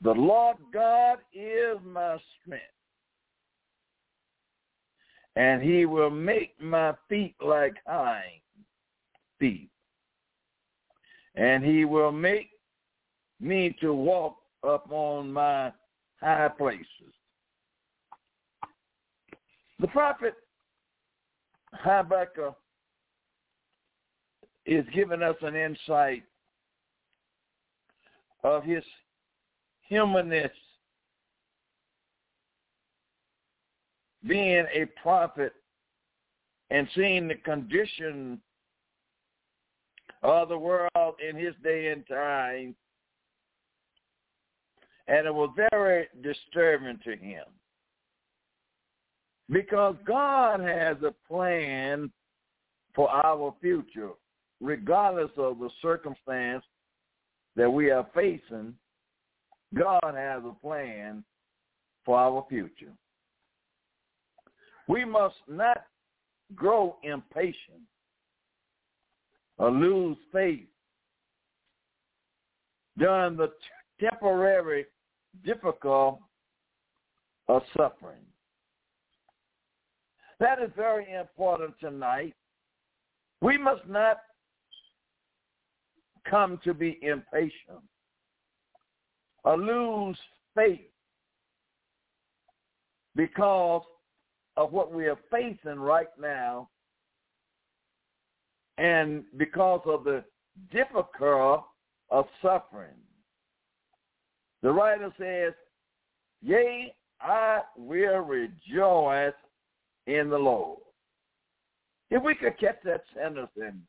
The 0.00 0.12
Lord 0.12 0.58
God 0.72 1.18
is 1.34 1.78
my 1.84 2.18
strength, 2.40 2.62
and 5.34 5.60
he 5.60 5.84
will 5.84 6.10
make 6.10 6.54
my 6.60 6.94
feet 7.08 7.34
like 7.44 7.74
hinds 7.84 8.44
feet, 9.40 9.68
and 11.34 11.64
he 11.64 11.84
will 11.84 12.12
make 12.12 12.50
me 13.40 13.76
to 13.80 13.92
walk 13.92 14.36
upon 14.62 15.32
my 15.32 15.72
high 16.20 16.50
places. 16.56 16.86
The 19.80 19.88
prophet 19.88 20.34
Habakkuk 21.74 22.56
is 24.66 24.84
giving 24.94 25.22
us 25.22 25.36
an 25.42 25.56
insight 25.56 26.22
of 28.44 28.64
his 28.64 28.84
humanness 29.88 30.50
being 34.26 34.66
a 34.72 34.86
prophet 35.02 35.52
and 36.70 36.88
seeing 36.94 37.28
the 37.28 37.34
condition 37.34 38.40
of 40.22 40.48
the 40.48 40.58
world 40.58 41.14
in 41.28 41.36
his 41.36 41.54
day 41.62 41.88
and 41.88 42.06
time. 42.06 42.74
And 45.08 45.26
it 45.26 45.34
was 45.34 45.50
very 45.70 46.08
disturbing 46.22 47.00
to 47.04 47.16
him. 47.16 47.44
Because 49.52 49.94
God 50.06 50.60
has 50.60 50.96
a 51.02 51.14
plan 51.28 52.10
for 52.94 53.08
our 53.10 53.54
future, 53.60 54.10
regardless 54.60 55.30
of 55.36 55.58
the 55.58 55.68
circumstance 55.80 56.64
that 57.56 57.70
we 57.70 57.90
are 57.90 58.06
facing. 58.14 58.74
God 59.74 60.14
has 60.14 60.42
a 60.44 60.54
plan 60.60 61.24
for 62.04 62.18
our 62.18 62.44
future. 62.48 62.92
We 64.88 65.04
must 65.04 65.36
not 65.48 65.84
grow 66.54 66.96
impatient 67.02 67.82
or 69.58 69.70
lose 69.70 70.16
faith 70.32 70.66
during 72.98 73.36
the 73.36 73.52
temporary 74.00 74.86
difficult 75.44 76.20
of 77.48 77.62
suffering. 77.76 78.24
That 80.42 80.60
is 80.60 80.70
very 80.74 81.06
important 81.14 81.72
tonight. 81.78 82.34
We 83.40 83.56
must 83.56 83.86
not 83.86 84.18
come 86.28 86.58
to 86.64 86.74
be 86.74 86.98
impatient 87.00 87.78
or 89.44 89.56
lose 89.56 90.18
faith 90.56 90.80
because 93.14 93.82
of 94.56 94.72
what 94.72 94.92
we 94.92 95.06
are 95.06 95.18
facing 95.30 95.78
right 95.78 96.10
now 96.20 96.68
and 98.78 99.22
because 99.36 99.82
of 99.86 100.02
the 100.02 100.24
difficult 100.72 101.66
of 102.10 102.26
suffering. 102.42 102.98
The 104.64 104.72
writer 104.72 105.14
says, 105.16 105.52
Yea, 106.42 106.92
I 107.20 107.60
will 107.76 108.18
rejoice 108.18 109.34
in 110.06 110.28
the 110.28 110.38
Lord. 110.38 110.78
If 112.10 112.22
we 112.22 112.34
could 112.34 112.58
catch 112.58 112.78
that 112.84 113.04
sentence 113.14 113.50
and 113.56 113.80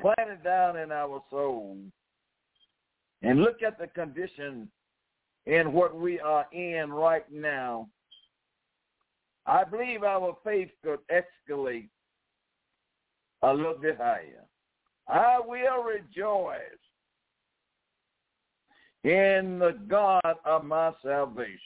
plant 0.00 0.30
it 0.30 0.44
down 0.44 0.76
in 0.76 0.90
our 0.90 1.22
soul 1.30 1.78
and 3.22 3.40
look 3.40 3.62
at 3.62 3.78
the 3.78 3.86
condition 3.86 4.68
in 5.46 5.72
what 5.72 5.94
we 5.94 6.18
are 6.18 6.46
in 6.52 6.92
right 6.92 7.30
now, 7.30 7.88
I 9.46 9.64
believe 9.64 10.02
our 10.02 10.36
faith 10.44 10.70
could 10.84 11.00
escalate 11.10 11.88
a 13.42 13.52
little 13.52 13.78
bit 13.80 13.96
higher. 13.96 14.44
I 15.08 15.40
will 15.44 15.82
rejoice 15.82 16.58
in 19.04 19.58
the 19.58 19.78
God 19.88 20.36
of 20.44 20.64
my 20.64 20.92
salvation. 21.02 21.58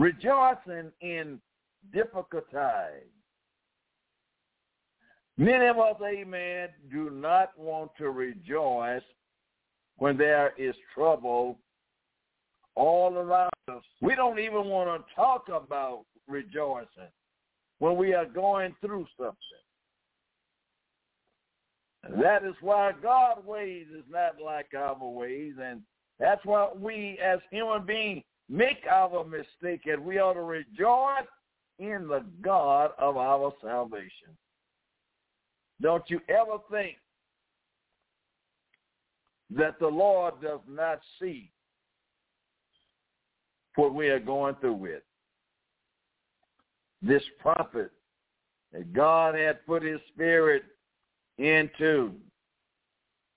Rejoicing 0.00 0.90
in 1.02 1.38
difficult 1.92 2.50
times. 2.50 3.04
Many 5.36 5.66
of 5.66 5.78
us, 5.78 5.96
amen, 6.02 6.70
do 6.90 7.10
not 7.10 7.50
want 7.58 7.90
to 7.98 8.08
rejoice 8.08 9.02
when 9.98 10.16
there 10.16 10.54
is 10.56 10.74
trouble 10.94 11.58
all 12.76 13.12
around 13.14 13.50
us. 13.68 13.82
We 14.00 14.14
don't 14.14 14.38
even 14.38 14.64
want 14.68 14.88
to 14.88 15.14
talk 15.14 15.50
about 15.50 16.06
rejoicing 16.26 17.12
when 17.78 17.96
we 17.98 18.14
are 18.14 18.24
going 18.24 18.74
through 18.80 19.06
something. 19.18 19.36
That 22.22 22.42
is 22.42 22.54
why 22.62 22.92
God's 23.02 23.46
ways 23.46 23.86
is 23.94 24.04
not 24.10 24.36
like 24.42 24.68
our 24.74 24.96
ways, 25.06 25.56
and 25.62 25.82
that's 26.18 26.42
why 26.46 26.70
we 26.74 27.18
as 27.22 27.40
human 27.50 27.84
beings 27.84 28.24
make 28.50 28.84
our 28.90 29.24
mistake, 29.24 29.82
and 29.86 30.04
we 30.04 30.18
ought 30.18 30.34
to 30.34 30.42
rejoice 30.42 31.28
in 31.78 32.08
the 32.08 32.24
God 32.42 32.90
of 32.98 33.16
our 33.16 33.52
salvation. 33.62 34.36
Don't 35.80 36.04
you 36.08 36.20
ever 36.28 36.58
think 36.70 36.96
that 39.50 39.78
the 39.78 39.86
Lord 39.86 40.34
does 40.42 40.60
not 40.68 41.00
see 41.20 41.50
what 43.76 43.94
we 43.94 44.08
are 44.08 44.20
going 44.20 44.56
through 44.56 44.74
with. 44.74 45.02
This 47.02 47.22
prophet 47.38 47.90
that 48.72 48.92
God 48.92 49.34
had 49.34 49.64
put 49.66 49.82
his 49.82 50.00
spirit 50.12 50.64
into. 51.38 52.12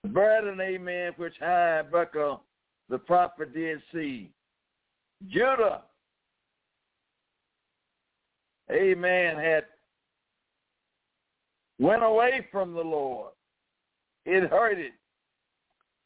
The 0.03 0.09
burden, 0.09 0.59
amen, 0.59 1.13
which 1.15 1.35
Habakkuk, 1.39 2.41
the 2.89 2.97
prophet, 2.97 3.53
did 3.53 3.81
see. 3.93 4.31
Judah, 5.29 5.83
amen, 8.71 9.37
had 9.37 9.65
went 11.79 12.03
away 12.03 12.47
from 12.51 12.73
the 12.73 12.81
Lord. 12.81 13.31
It 14.25 14.49
hurted 14.49 14.91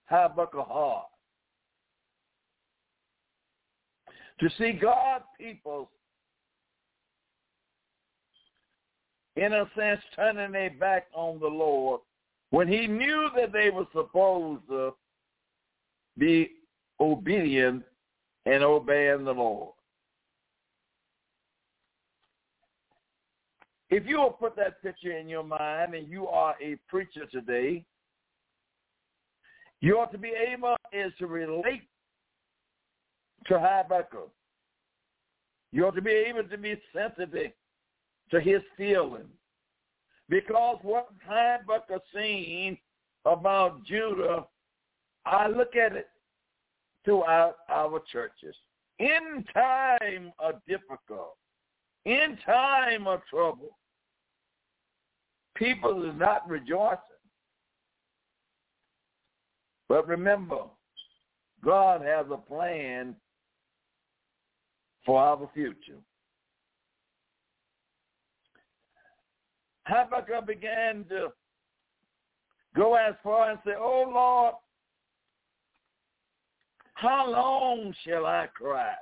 Habakkuk 0.05 0.67
heart. 0.67 1.05
To 4.39 4.49
see 4.57 4.71
God 4.71 5.23
people, 5.39 5.89
in 9.35 9.53
a 9.53 9.65
sense, 9.75 10.01
turning 10.15 10.51
their 10.51 10.69
back 10.71 11.07
on 11.13 11.39
the 11.39 11.47
Lord 11.47 12.01
when 12.51 12.67
he 12.67 12.87
knew 12.87 13.29
that 13.35 13.51
they 13.51 13.69
were 13.69 13.87
supposed 13.93 14.61
to 14.69 14.93
be 16.17 16.51
obedient 16.99 17.83
and 18.47 18.63
obeying 18.63 19.25
the 19.25 19.33
Lord. 19.33 19.73
If 23.89 24.05
you 24.05 24.17
will 24.17 24.31
put 24.31 24.55
that 24.55 24.81
picture 24.81 25.17
in 25.17 25.27
your 25.27 25.43
mind 25.43 25.93
and 25.93 26.07
you 26.07 26.27
are 26.27 26.55
a 26.61 26.77
preacher 26.87 27.25
today, 27.31 27.83
you 29.81 29.95
ought 29.95 30.11
to 30.11 30.17
be 30.17 30.31
able 30.51 30.75
is 30.91 31.11
to 31.19 31.27
relate 31.27 31.83
to 33.47 33.59
Habakkuk. 33.59 34.31
You 35.71 35.85
ought 35.85 35.95
to 35.95 36.01
be 36.01 36.11
able 36.11 36.43
to 36.43 36.57
be 36.57 36.81
sensitive 36.93 37.51
to 38.31 38.39
his 38.39 38.61
feelings. 38.75 39.27
Because 40.29 40.79
what 40.81 41.09
Habakkuk 41.25 42.01
seen 42.13 42.77
about 43.25 43.83
Judah, 43.85 44.45
I 45.25 45.47
look 45.47 45.75
at 45.75 45.93
it 45.95 46.07
throughout 47.07 47.55
our 47.69 48.01
churches. 48.11 48.53
In 48.99 49.45
time 49.53 50.33
of 50.39 50.55
difficult, 50.67 51.37
in 52.03 52.37
time 52.45 53.07
of 53.07 53.21
trouble, 53.29 53.77
people 55.55 56.03
is 56.03 56.19
not 56.19 56.47
rejoicing. 56.49 56.97
But 59.87 60.05
remember, 60.05 60.63
God 61.63 62.01
has 62.01 62.25
a 62.29 62.35
plan 62.35 63.15
for 65.05 65.21
our 65.21 65.49
future. 65.53 66.01
Habakkuk 69.85 70.45
began 70.45 71.05
to 71.07 71.29
go 72.75 72.95
as 72.95 73.15
far 73.23 73.51
and 73.51 73.59
say, 73.65 73.71
Oh 73.77 74.11
Lord, 74.13 74.55
how 76.97 77.29
long 77.29 77.93
shall 78.03 78.25
I 78.25 78.47
cry? 78.55 78.95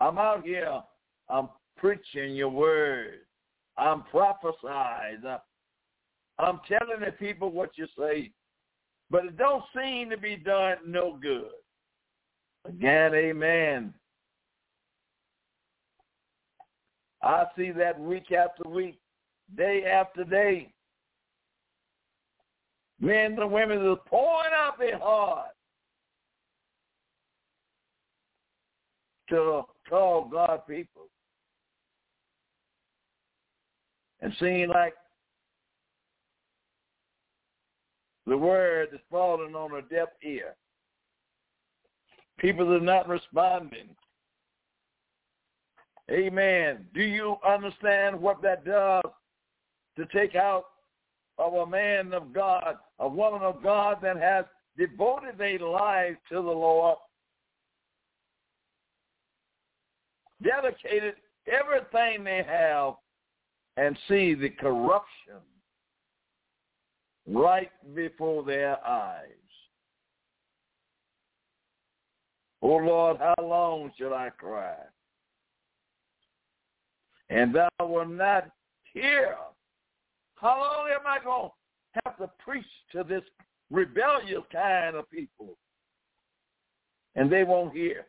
I'm 0.00 0.18
out 0.18 0.44
here. 0.44 0.82
I'm 1.30 1.48
preaching 1.78 2.36
your 2.36 2.50
word. 2.50 3.20
I'm 3.78 4.02
prophesying. 4.02 5.22
I'm 6.38 6.60
telling 6.68 7.00
the 7.02 7.12
people 7.12 7.50
what 7.50 7.70
you 7.76 7.86
say. 7.98 8.32
But 9.10 9.24
it 9.24 9.38
don't 9.38 9.64
seem 9.74 10.10
to 10.10 10.18
be 10.18 10.36
done 10.36 10.76
no 10.86 11.18
good. 11.20 11.52
Again, 12.66 13.14
amen. 13.14 13.94
I 17.22 17.44
see 17.56 17.70
that 17.70 17.98
week 17.98 18.30
after 18.30 18.68
week, 18.68 18.98
day 19.56 19.84
after 19.86 20.22
day. 20.22 20.70
Men 23.00 23.38
and 23.40 23.50
women 23.50 23.78
are 23.78 23.96
pouring 23.96 24.52
out 24.54 24.78
their 24.78 24.98
heart 24.98 25.55
to 29.30 29.62
call 29.88 30.28
God 30.30 30.60
people. 30.68 31.08
And 34.20 34.32
seeing 34.40 34.68
like 34.68 34.94
the 38.26 38.36
word 38.36 38.88
is 38.92 39.00
falling 39.10 39.54
on 39.54 39.78
a 39.78 39.82
deaf 39.82 40.08
ear. 40.24 40.54
People 42.38 42.72
are 42.74 42.80
not 42.80 43.08
responding. 43.08 43.88
Amen. 46.10 46.86
Do 46.94 47.02
you 47.02 47.36
understand 47.46 48.20
what 48.20 48.42
that 48.42 48.64
does 48.64 49.02
to 49.96 50.06
take 50.12 50.34
out 50.34 50.64
of 51.38 51.54
a 51.54 51.66
man 51.66 52.12
of 52.12 52.32
God, 52.32 52.76
a 52.98 53.08
woman 53.08 53.42
of 53.42 53.62
God 53.62 53.98
that 54.02 54.16
has 54.16 54.44
devoted 54.78 55.38
their 55.38 55.58
life 55.58 56.16
to 56.28 56.36
the 56.36 56.40
Lord, 56.40 56.96
dedicated 60.42 61.14
everything 61.46 62.24
they 62.24 62.42
have, 62.46 62.94
and 63.76 63.98
see 64.08 64.34
the 64.34 64.48
corruption 64.48 65.40
right 67.26 67.70
before 67.94 68.42
their 68.42 68.84
eyes. 68.86 69.30
Oh 72.62 72.76
Lord, 72.76 73.18
how 73.18 73.34
long 73.42 73.92
shall 73.98 74.14
I 74.14 74.30
cry? 74.30 74.76
And 77.28 77.54
thou 77.54 77.68
wilt 77.80 78.08
not 78.08 78.48
hear. 78.92 79.36
How 80.36 80.58
long 80.60 80.88
am 80.90 81.06
I 81.06 81.22
going 81.22 81.50
to 81.50 82.00
have 82.04 82.16
to 82.18 82.30
preach 82.38 82.64
to 82.92 83.04
this 83.04 83.22
rebellious 83.70 84.42
kind 84.52 84.96
of 84.96 85.10
people? 85.10 85.58
And 87.14 87.30
they 87.30 87.44
won't 87.44 87.74
hear. 87.74 88.06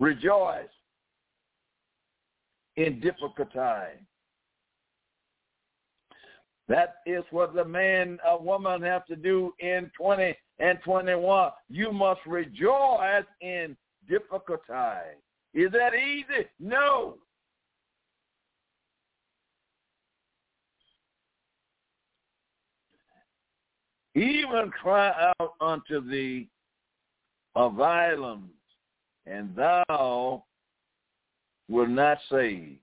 Rejoice 0.00 0.68
in 2.76 3.00
difficult 3.00 3.52
times. 3.52 4.00
That 6.68 6.96
is 7.04 7.24
what 7.30 7.54
the 7.54 7.64
man 7.64 8.18
or 8.26 8.40
woman 8.40 8.80
have 8.82 9.04
to 9.06 9.16
do 9.16 9.52
in 9.58 9.90
20 9.96 10.34
and 10.60 10.78
21. 10.84 11.50
You 11.68 11.92
must 11.92 12.20
rejoice 12.26 13.24
in 13.40 13.76
difficult 14.08 14.60
times. 14.66 15.18
Is 15.52 15.72
that 15.72 15.94
easy? 15.94 16.46
No. 16.58 17.16
Even 24.14 24.70
cry 24.70 25.32
out 25.40 25.54
unto 25.60 26.08
thee 26.08 26.48
of 27.54 27.74
violence, 27.74 28.52
and 29.26 29.54
thou 29.54 30.44
will 31.68 31.86
not 31.86 32.18
save. 32.30 32.78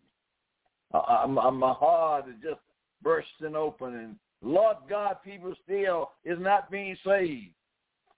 my 0.94 1.74
heart 1.74 2.26
is 2.30 2.36
just 2.42 2.62
bursting 3.02 3.56
open, 3.56 3.96
and 3.96 4.16
Lord 4.42 4.78
God, 4.90 5.18
people 5.24 5.54
still 5.64 6.12
is 6.24 6.38
not 6.40 6.72
being 6.72 6.96
saved. 7.06 7.52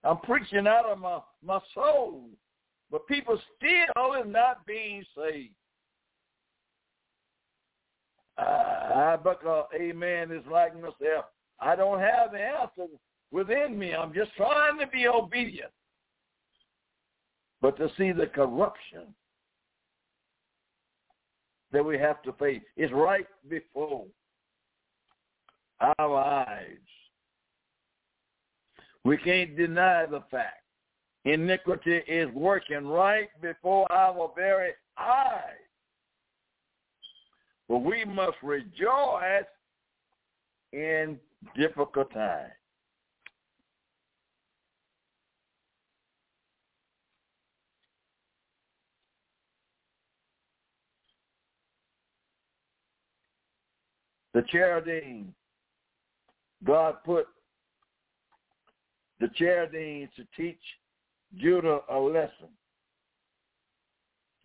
I'm 0.04 0.18
preaching 0.20 0.68
out 0.68 0.86
of 0.86 1.00
my, 1.00 1.20
my 1.46 1.60
soul, 1.74 2.24
but 2.92 3.08
people 3.08 3.40
still 3.58 4.14
is 4.14 4.28
not 4.28 4.66
being 4.66 5.04
saved. 5.18 5.54
I, 8.38 8.42
Uh, 8.42 9.18
Habakkuk, 9.18 9.70
amen, 9.76 10.32
is 10.32 10.46
like 10.50 10.74
myself. 10.76 11.26
I 11.60 11.76
don't 11.76 12.00
have 12.00 12.32
the 12.32 12.40
answer 12.40 12.88
within 13.32 13.78
me. 13.78 13.94
I'm 13.94 14.14
just 14.14 14.34
trying 14.36 14.80
to 14.80 14.88
be 14.88 15.08
obedient. 15.08 15.72
But 17.62 17.78
to 17.78 17.90
see 17.98 18.12
the 18.12 18.28
corruption 18.28 19.14
that 21.72 21.84
we 21.84 21.98
have 21.98 22.22
to 22.24 22.34
face 22.34 22.62
is 22.78 22.92
right 22.92 23.28
before 23.50 24.06
our 25.98 26.18
eyes. 26.18 26.78
We 29.04 29.18
can't 29.18 29.56
deny 29.56 30.06
the 30.06 30.24
fact. 30.32 30.64
Iniquity 31.26 32.02
is 32.08 32.30
working 32.34 32.88
right 32.88 33.30
before 33.42 33.92
our 33.92 34.32
very 34.36 34.72
eyes. 34.98 35.70
But 37.68 37.80
we 37.80 38.04
must 38.06 38.38
rejoice 38.42 39.46
in 40.74 41.20
difficult 41.56 42.12
times. 42.14 42.54
The 54.34 54.44
Chaldeans, 54.52 55.34
God 56.64 56.96
put 57.04 57.28
the 59.20 59.30
Chaldeans 59.36 60.10
to 60.16 60.24
teach 60.38 60.60
Judah 61.38 61.80
a 61.90 61.98
lesson. 61.98 62.50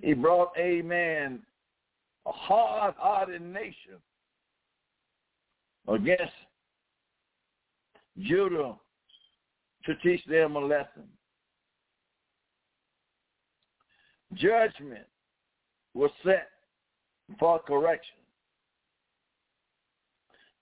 He 0.00 0.14
brought, 0.14 0.52
a 0.58 0.82
man, 0.82 1.40
a 2.26 2.32
hard-hearted 2.32 3.42
nation 3.42 4.00
against 5.88 6.32
Judah 8.18 8.74
to 9.84 9.94
teach 9.96 10.24
them 10.26 10.56
a 10.56 10.60
lesson. 10.60 11.04
Judgment 14.34 15.06
was 15.92 16.10
set 16.24 16.48
for 17.38 17.60
correction. 17.60 18.16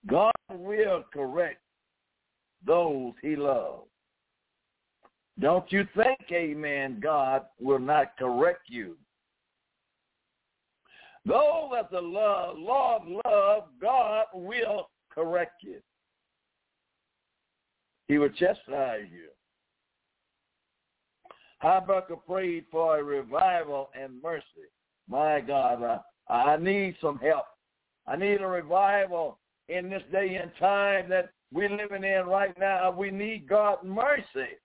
God 0.06 0.32
will 0.50 1.04
correct 1.12 1.60
those 2.66 3.12
he 3.22 3.36
loves. 3.36 3.88
Don't 5.40 5.70
you 5.72 5.86
think, 5.96 6.20
amen, 6.30 7.00
God 7.02 7.42
will 7.60 7.78
not 7.78 8.16
correct 8.18 8.62
you. 8.66 8.96
Those 11.24 11.70
that 11.72 11.90
the 11.90 12.00
love, 12.00 12.56
Lord 12.58 13.02
love, 13.24 13.64
God 13.80 14.24
will 14.34 14.90
correct 15.10 15.62
you. 15.62 15.78
He 18.08 18.18
will 18.18 18.30
chastise 18.30 19.06
you. 19.10 19.28
Habakkuk 21.60 22.26
prayed 22.26 22.64
for 22.70 22.98
a 22.98 23.04
revival 23.04 23.90
and 23.98 24.20
mercy. 24.20 24.44
My 25.08 25.40
God, 25.40 26.00
I, 26.28 26.32
I 26.32 26.56
need 26.56 26.96
some 27.00 27.18
help. 27.18 27.44
I 28.06 28.16
need 28.16 28.40
a 28.40 28.46
revival 28.46 29.38
in 29.68 29.88
this 29.88 30.02
day 30.10 30.38
and 30.40 30.50
time 30.58 31.08
that 31.08 31.30
we're 31.52 31.70
living 31.70 32.04
in 32.04 32.26
right 32.26 32.58
now. 32.58 32.90
We 32.90 33.10
need 33.10 33.48
God's 33.48 33.84
mercy 33.84 34.56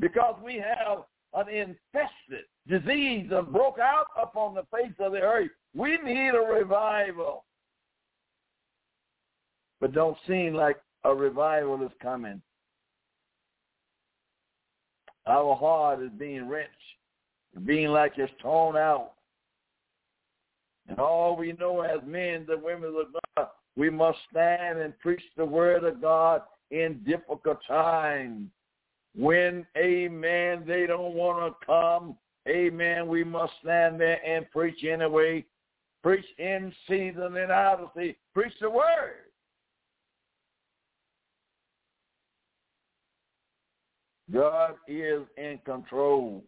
because 0.00 0.36
we 0.44 0.54
have 0.54 1.04
an 1.34 1.48
infested 1.48 2.46
disease 2.66 3.26
that 3.30 3.52
broke 3.52 3.78
out 3.78 4.06
upon 4.20 4.54
the 4.54 4.64
face 4.74 4.94
of 4.98 5.12
the 5.12 5.20
earth. 5.20 5.50
We 5.74 5.98
need 6.04 6.30
a 6.30 6.52
revival. 6.52 7.44
But 9.80 9.92
don't 9.92 10.16
seem 10.26 10.54
like 10.54 10.76
a 11.04 11.14
revival 11.14 11.82
is 11.82 11.92
coming. 12.02 12.42
Our 15.26 15.54
heart 15.54 16.02
is 16.02 16.10
being 16.18 16.48
wrenched, 16.48 16.70
being 17.64 17.88
like 17.88 18.12
it's 18.16 18.32
torn 18.42 18.76
out. 18.76 19.12
And 20.90 20.98
all 20.98 21.36
we 21.36 21.52
know 21.52 21.80
as 21.80 22.00
men, 22.04 22.44
the 22.46 22.58
women 22.58 22.94
of 23.00 23.06
God, 23.36 23.48
we 23.76 23.88
must 23.88 24.18
stand 24.30 24.78
and 24.78 24.98
preach 24.98 25.22
the 25.36 25.44
word 25.44 25.84
of 25.84 26.02
God 26.02 26.42
in 26.70 27.00
difficult 27.06 27.58
times. 27.66 28.48
When, 29.16 29.66
amen, 29.78 30.64
they 30.66 30.86
don't 30.86 31.14
want 31.14 31.54
to 31.58 31.66
come 31.66 32.16
amen, 32.48 33.08
we 33.08 33.24
must 33.24 33.52
stand 33.62 34.00
there 34.00 34.24
and 34.24 34.50
preach 34.50 34.84
anyway. 34.84 35.44
Preach 36.02 36.24
in 36.38 36.72
season 36.88 37.36
and 37.36 37.52
out 37.52 37.80
of 37.80 37.90
season. 37.94 38.16
Preach 38.32 38.54
the 38.60 38.70
word. 38.70 39.26
God 44.32 44.74
is 44.88 45.22
in 45.36 45.58
control. 45.64 46.42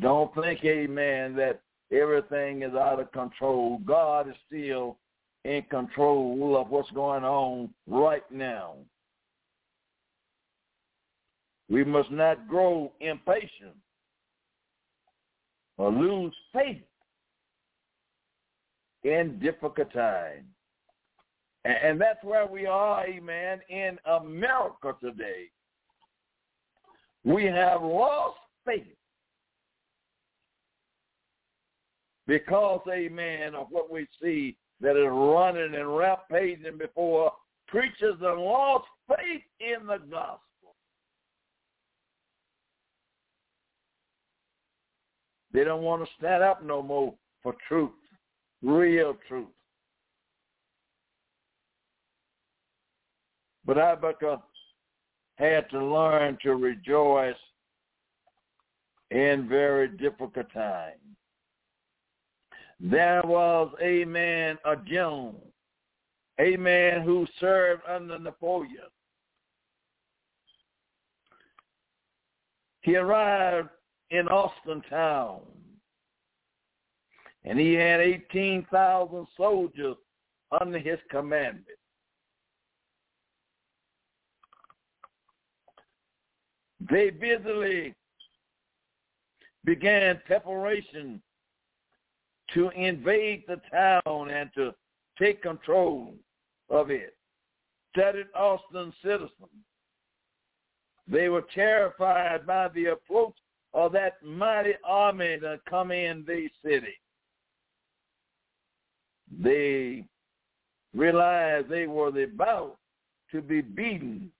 Don't 0.00 0.34
think, 0.34 0.64
amen, 0.64 1.34
that 1.36 1.60
everything 1.92 2.62
is 2.62 2.74
out 2.74 3.00
of 3.00 3.12
control. 3.12 3.80
God 3.84 4.28
is 4.28 4.34
still 4.46 4.96
in 5.44 5.62
control 5.70 6.56
of 6.60 6.70
what's 6.70 6.90
going 6.90 7.24
on 7.24 7.70
right 7.86 8.24
now. 8.30 8.76
We 11.68 11.84
must 11.84 12.10
not 12.10 12.48
grow 12.48 12.92
impatient 13.00 13.76
or 15.78 15.90
lose 15.90 16.34
faith 16.52 16.82
in 19.04 19.38
difficult 19.40 19.92
times. 19.92 20.44
And 21.64 22.00
that's 22.00 22.22
where 22.24 22.46
we 22.46 22.66
are, 22.66 23.06
amen, 23.06 23.60
in 23.68 23.96
America 24.04 24.94
today. 25.00 25.44
We 27.24 27.44
have 27.46 27.82
lost 27.82 28.38
faith 28.66 28.96
because, 32.32 32.80
amen, 32.90 33.54
of 33.54 33.66
what 33.68 33.92
we 33.92 34.06
see 34.22 34.56
that 34.80 34.96
is 34.96 35.06
running 35.06 35.74
and 35.74 35.94
rampaging 35.94 36.78
before 36.78 37.30
preachers 37.68 38.16
and 38.22 38.40
lost 38.40 38.86
faith 39.06 39.42
in 39.60 39.86
the 39.86 39.98
gospel. 39.98 40.40
They 45.52 45.62
don't 45.62 45.82
want 45.82 46.02
to 46.02 46.10
stand 46.18 46.42
up 46.42 46.64
no 46.64 46.80
more 46.80 47.12
for 47.42 47.54
truth, 47.68 47.90
real 48.62 49.14
truth. 49.28 49.48
But 53.66 53.76
Habakkuk 53.76 54.40
had 55.36 55.68
to 55.68 55.84
learn 55.84 56.38
to 56.44 56.54
rejoice 56.54 57.34
in 59.10 59.46
very 59.50 59.88
difficult 59.88 60.50
times. 60.54 61.01
There 62.84 63.22
was 63.24 63.72
a 63.80 64.04
man, 64.04 64.58
a 64.64 64.74
Joan, 64.74 65.36
a 66.40 66.56
man 66.56 67.02
who 67.02 67.28
served 67.38 67.82
under 67.88 68.18
Napoleon. 68.18 68.90
He 72.80 72.96
arrived 72.96 73.68
in 74.10 74.26
Austrian 74.26 74.82
town, 74.90 75.42
and 77.44 77.56
he 77.56 77.74
had 77.74 78.00
18,000 78.00 79.28
soldiers 79.36 79.96
under 80.60 80.80
his 80.80 80.98
commandment. 81.08 81.66
They 86.90 87.10
busily 87.10 87.94
began 89.64 90.20
preparation 90.26 91.22
to 92.54 92.70
invade 92.70 93.44
the 93.46 93.60
town 93.70 94.30
and 94.30 94.50
to 94.54 94.74
take 95.18 95.42
control 95.42 96.14
of 96.70 96.90
it. 96.90 97.14
Studied 97.94 98.26
Austrian 98.34 98.92
citizens. 99.02 99.30
They 101.08 101.28
were 101.28 101.44
terrified 101.54 102.46
by 102.46 102.68
the 102.68 102.86
approach 102.86 103.34
of 103.74 103.92
that 103.92 104.22
mighty 104.22 104.74
army 104.84 105.38
to 105.40 105.60
come 105.68 105.90
in 105.90 106.24
the 106.26 106.48
city. 106.64 106.94
They 109.42 110.04
realized 110.94 111.68
they 111.68 111.86
were 111.86 112.08
about 112.08 112.76
to 113.30 113.40
be 113.40 113.62
beaten, 113.62 114.30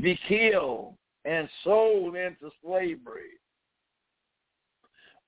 be 0.00 0.18
killed, 0.28 0.94
and 1.24 1.48
sold 1.62 2.16
into 2.16 2.50
slavery 2.64 3.38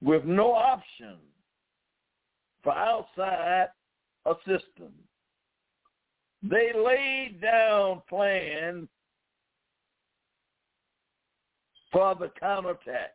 with 0.03 0.25
no 0.25 0.53
option 0.53 1.17
for 2.65 2.73
outside 2.73 3.69
assistance. 4.27 4.93
They 6.43 6.73
laid 6.75 7.41
down 7.41 8.03
plans 8.09 8.89
for 11.93 12.15
the 12.17 12.31
counterattack. 12.41 13.15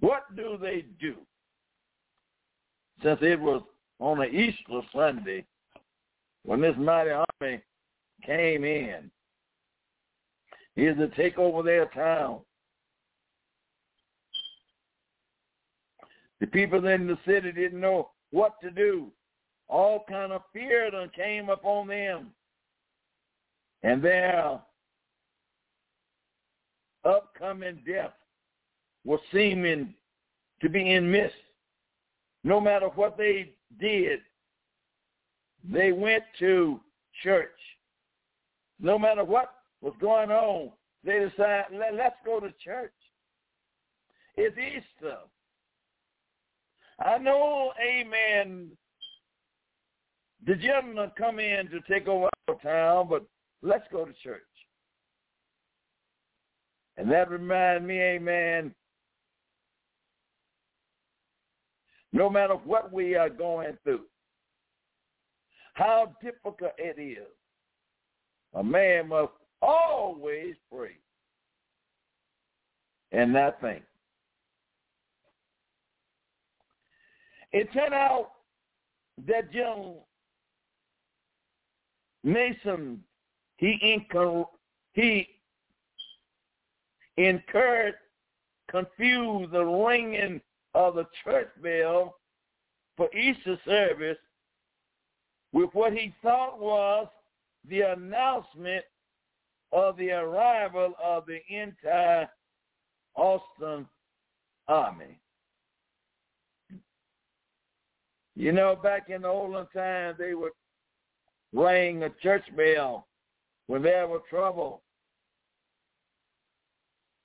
What 0.00 0.24
do 0.34 0.58
they 0.60 0.84
do? 1.00 1.14
Since 3.02 3.20
it 3.22 3.40
was 3.40 3.62
on 4.00 4.20
an 4.20 4.34
Easter 4.34 4.80
Sunday 4.92 5.44
when 6.44 6.60
this 6.60 6.74
mighty 6.76 7.10
army 7.10 7.62
came 8.26 8.64
in, 8.64 9.10
is 10.76 10.96
to 10.96 11.08
take 11.08 11.38
over 11.38 11.62
their 11.62 11.86
town. 11.86 12.40
The 16.42 16.48
people 16.48 16.84
in 16.88 17.06
the 17.06 17.16
city 17.24 17.52
didn't 17.52 17.80
know 17.80 18.10
what 18.32 18.60
to 18.62 18.70
do. 18.72 19.12
All 19.68 20.04
kind 20.08 20.32
of 20.32 20.42
fear 20.52 20.90
done 20.90 21.08
came 21.14 21.48
upon 21.48 21.86
them. 21.86 22.32
And 23.84 24.02
their 24.02 24.58
upcoming 27.04 27.80
death 27.86 28.10
was 29.04 29.20
seeming 29.32 29.94
to 30.62 30.68
be 30.68 30.94
in 30.94 31.12
mist. 31.12 31.32
No 32.42 32.60
matter 32.60 32.88
what 32.88 33.16
they 33.16 33.52
did, 33.78 34.18
they 35.62 35.92
went 35.92 36.24
to 36.40 36.80
church. 37.22 37.50
No 38.80 38.98
matter 38.98 39.22
what 39.22 39.54
was 39.80 39.94
going 40.00 40.32
on, 40.32 40.72
they 41.04 41.20
decided, 41.20 41.78
Let, 41.78 41.94
let's 41.94 42.16
go 42.26 42.40
to 42.40 42.52
church. 42.64 42.90
It's 44.36 44.58
Easter. 44.58 45.18
I 47.04 47.18
know, 47.18 47.72
amen, 47.82 48.70
the 50.46 50.54
gentlemen 50.54 51.10
come 51.16 51.38
in 51.38 51.68
to 51.70 51.80
take 51.88 52.06
over 52.06 52.28
our 52.48 52.54
town, 52.56 53.08
but 53.08 53.24
let's 53.62 53.86
go 53.90 54.04
to 54.04 54.12
church. 54.22 54.42
And 56.96 57.10
that 57.10 57.30
reminds 57.30 57.86
me, 57.86 58.00
amen, 58.00 58.74
no 62.12 62.28
matter 62.28 62.54
what 62.54 62.92
we 62.92 63.14
are 63.14 63.30
going 63.30 63.76
through, 63.82 64.02
how 65.74 66.12
difficult 66.22 66.72
it 66.76 67.00
is, 67.00 67.26
a 68.54 68.62
man 68.62 69.08
must 69.08 69.32
always 69.62 70.54
pray 70.70 70.96
and 73.12 73.32
not 73.32 73.60
think. 73.60 73.82
It 77.52 77.72
turned 77.72 77.94
out 77.94 78.30
that 79.26 79.52
young 79.52 79.96
Mason, 82.24 83.02
he, 83.56 84.06
he 84.94 85.28
incurred, 87.16 87.94
confused 88.70 89.52
the 89.52 89.64
ringing 89.64 90.40
of 90.74 90.94
the 90.94 91.06
church 91.24 91.50
bell 91.62 92.14
for 92.96 93.14
Easter 93.14 93.58
service 93.66 94.18
with 95.52 95.70
what 95.72 95.92
he 95.92 96.14
thought 96.22 96.58
was 96.58 97.08
the 97.68 97.80
announcement 97.80 98.84
of 99.72 99.96
the 99.96 100.10
arrival 100.10 100.94
of 101.02 101.24
the 101.26 101.40
entire 101.54 102.28
Austrian 103.16 103.86
army. 104.68 105.18
You 108.34 108.52
know, 108.52 108.76
back 108.76 109.10
in 109.10 109.22
the 109.22 109.28
olden 109.28 109.66
times, 109.74 110.16
they 110.18 110.34
would 110.34 110.52
ring 111.52 112.02
a 112.02 112.10
church 112.22 112.44
bell 112.56 113.06
when 113.66 113.82
there 113.82 114.06
was 114.06 114.22
trouble. 114.30 114.82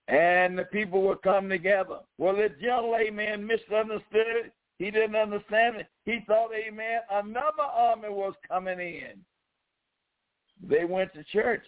And 0.10 0.58
the 0.58 0.64
people 0.64 1.02
would 1.04 1.22
come 1.22 1.50
together. 1.50 2.00
Well, 2.18 2.36
this 2.36 2.52
young 2.60 2.92
man 3.14 3.46
misunderstood 3.46 4.02
it. 4.14 4.54
He 4.80 4.92
didn't 4.92 5.16
understand 5.16 5.78
it. 5.78 5.88
He 6.06 6.20
thought, 6.28 6.52
amen, 6.54 7.02
another 7.12 7.64
army 7.64 8.10
was 8.10 8.34
coming 8.48 8.80
in. 8.80 9.20
They 10.62 10.86
went 10.86 11.14
to 11.14 11.24
church. 11.24 11.66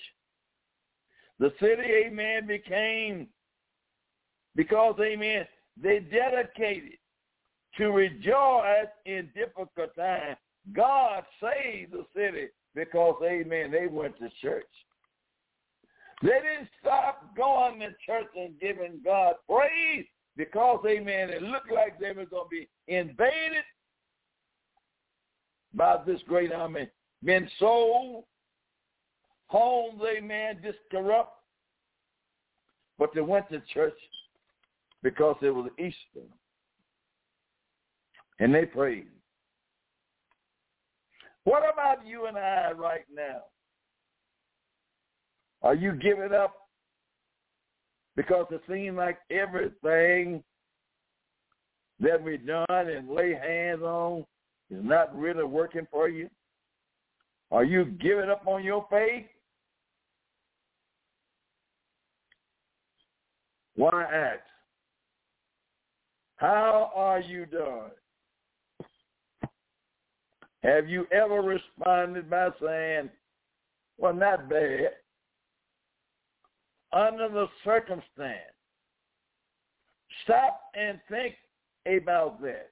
The 1.39 1.51
city, 1.59 1.81
amen, 2.05 2.47
became, 2.47 3.27
because, 4.55 4.95
amen, 5.01 5.45
they 5.81 5.99
dedicated 5.99 6.98
to 7.79 7.91
rejoice 7.91 8.91
in 9.05 9.29
difficult 9.33 9.95
times. 9.97 10.37
God 10.73 11.23
saved 11.41 11.93
the 11.93 12.05
city 12.15 12.47
because, 12.75 13.15
amen, 13.25 13.71
they 13.71 13.87
went 13.87 14.17
to 14.19 14.29
church. 14.41 14.65
They 16.21 16.27
didn't 16.27 16.69
stop 16.81 17.35
going 17.35 17.79
to 17.79 17.87
church 18.05 18.27
and 18.35 18.59
giving 18.59 18.99
God 19.03 19.35
praise 19.49 20.05
because, 20.35 20.83
amen, 20.87 21.29
it 21.29 21.41
looked 21.41 21.71
like 21.71 21.97
they 21.99 22.11
were 22.11 22.25
going 22.25 22.45
to 22.45 22.49
be 22.51 22.69
invaded 22.87 23.63
by 25.73 25.97
this 26.05 26.19
great 26.27 26.51
army, 26.51 26.89
been 27.23 27.49
sold, 27.57 28.25
homes, 29.47 30.01
amen, 30.17 30.59
just 30.63 30.79
corrupt. 30.91 31.33
But 32.97 33.11
they 33.15 33.21
went 33.21 33.49
to 33.49 33.61
church 33.73 33.97
because 35.01 35.37
it 35.41 35.51
was 35.51 35.69
Easter. 35.79 36.27
And 38.39 38.53
they 38.53 38.65
prayed. 38.65 39.07
What 41.43 41.63
about 41.71 42.05
you 42.05 42.25
and 42.25 42.37
I 42.37 42.71
right 42.71 43.05
now? 43.13 43.41
Are 45.61 45.75
you 45.75 45.93
giving 45.93 46.33
up 46.33 46.55
because 48.15 48.45
it 48.51 48.61
seems 48.69 48.97
like 48.97 49.17
everything 49.29 50.43
that 51.99 52.21
we've 52.21 52.45
done 52.45 52.65
and 52.69 53.09
lay 53.09 53.33
hands 53.33 53.81
on 53.81 54.25
is 54.69 54.83
not 54.83 55.17
really 55.17 55.43
working 55.43 55.87
for 55.91 56.07
you? 56.07 56.29
Are 57.51 57.63
you 57.63 57.85
giving 57.85 58.29
up 58.29 58.45
on 58.45 58.63
your 58.63 58.85
faith? 58.89 59.25
Why 63.75 64.03
ask? 64.03 64.41
How 66.35 66.91
are 66.95 67.19
you 67.19 67.45
doing? 67.45 67.91
Have 70.63 70.89
you 70.89 71.07
ever 71.11 71.41
responded 71.41 72.29
by 72.29 72.49
saying, 72.61 73.09
well, 73.97 74.13
not 74.13 74.49
bad, 74.49 74.89
under 76.91 77.29
the 77.29 77.47
circumstance? 77.63 78.53
Stop 80.23 80.61
and 80.75 80.99
think 81.09 81.35
about 81.85 82.41
that. 82.41 82.71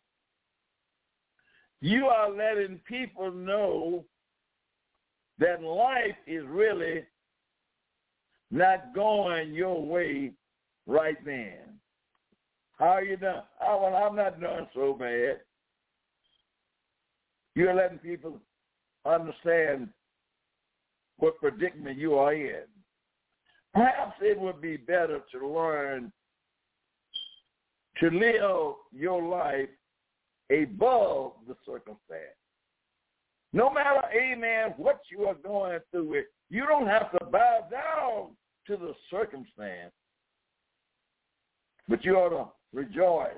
You 1.79 2.07
are 2.07 2.29
letting 2.29 2.79
people 2.87 3.31
know 3.31 4.03
that 5.39 5.61
life 5.61 6.15
is 6.25 6.43
really 6.47 7.03
not 8.49 8.93
going 8.95 9.53
your 9.53 9.85
way 9.85 10.31
right 10.87 11.23
then. 11.23 11.79
How 12.79 12.87
are 12.87 13.03
you 13.03 13.17
doing? 13.17 13.41
Oh, 13.61 13.81
well, 13.83 13.95
I'm 13.95 14.15
not 14.15 14.39
doing 14.39 14.67
so 14.73 14.93
bad. 14.93 15.41
You're 17.57 17.73
letting 17.73 17.97
people 17.97 18.39
understand 19.03 19.89
what 21.17 21.39
predicament 21.39 21.97
you 21.97 22.13
are 22.13 22.31
in. 22.31 22.65
Perhaps 23.73 24.13
it 24.21 24.39
would 24.39 24.61
be 24.61 24.77
better 24.77 25.21
to 25.31 25.47
learn 25.47 26.11
to 27.99 28.11
live 28.11 28.75
your 28.93 29.23
life 29.23 29.69
above 30.51 31.31
the 31.47 31.55
circumstance. 31.65 32.37
No 33.53 33.71
matter, 33.71 34.01
amen, 34.15 34.75
what 34.77 34.99
you 35.09 35.25
are 35.25 35.33
going 35.33 35.79
through, 35.89 36.13
it 36.13 36.25
you 36.51 36.67
don't 36.67 36.85
have 36.85 37.11
to 37.13 37.25
bow 37.25 37.61
down 37.71 38.35
to 38.67 38.77
the 38.77 38.93
circumstance, 39.09 39.93
but 41.89 42.05
you 42.05 42.17
ought 42.17 42.29
to 42.29 42.51
rejoice 42.71 43.33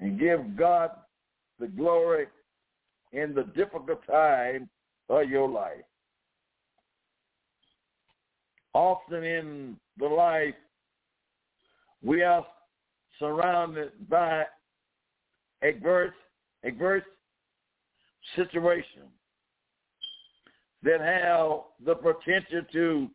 and 0.00 0.18
give 0.18 0.56
God 0.56 0.92
the 1.58 1.68
glory 1.68 2.26
in 3.12 3.34
the 3.34 3.44
difficult 3.54 4.04
time 4.10 4.68
of 5.08 5.28
your 5.28 5.48
life. 5.48 5.84
Often 8.74 9.24
in 9.24 9.76
the 9.98 10.06
life, 10.06 10.54
we 12.02 12.22
are 12.22 12.46
surrounded 13.18 13.90
by 14.08 14.44
adverse, 15.62 16.14
adverse 16.64 17.04
situations 18.34 19.10
that 20.82 21.00
have 21.00 21.60
the 21.84 21.94
potential 21.94 22.62
to 22.72 23.08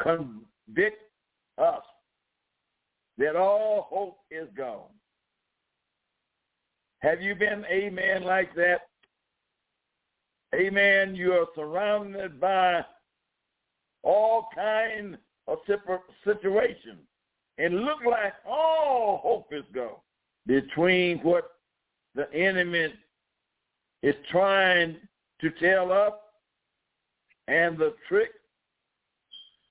convict 0.00 1.02
us 1.58 1.82
that 3.18 3.36
all 3.36 3.86
hope 3.90 4.18
is 4.30 4.48
gone. 4.56 4.90
Have 7.04 7.20
you 7.20 7.34
been 7.34 7.66
a 7.68 7.90
man 7.90 8.22
like 8.22 8.54
that? 8.54 8.88
Amen. 10.54 11.14
You 11.14 11.34
are 11.34 11.46
surrounded 11.54 12.40
by 12.40 12.82
all 14.02 14.48
kinds 14.54 15.18
of 15.46 15.58
situations 16.24 17.02
and 17.58 17.84
look 17.84 17.98
like 18.10 18.32
all 18.48 19.20
hope 19.22 19.48
is 19.52 19.66
gone 19.74 20.00
between 20.46 21.18
what 21.18 21.50
the 22.14 22.32
enemy 22.32 22.94
is 24.02 24.14
trying 24.30 24.96
to 25.42 25.50
tell 25.60 25.92
us 25.92 26.14
and 27.48 27.76
the 27.76 27.92
trick 28.08 28.30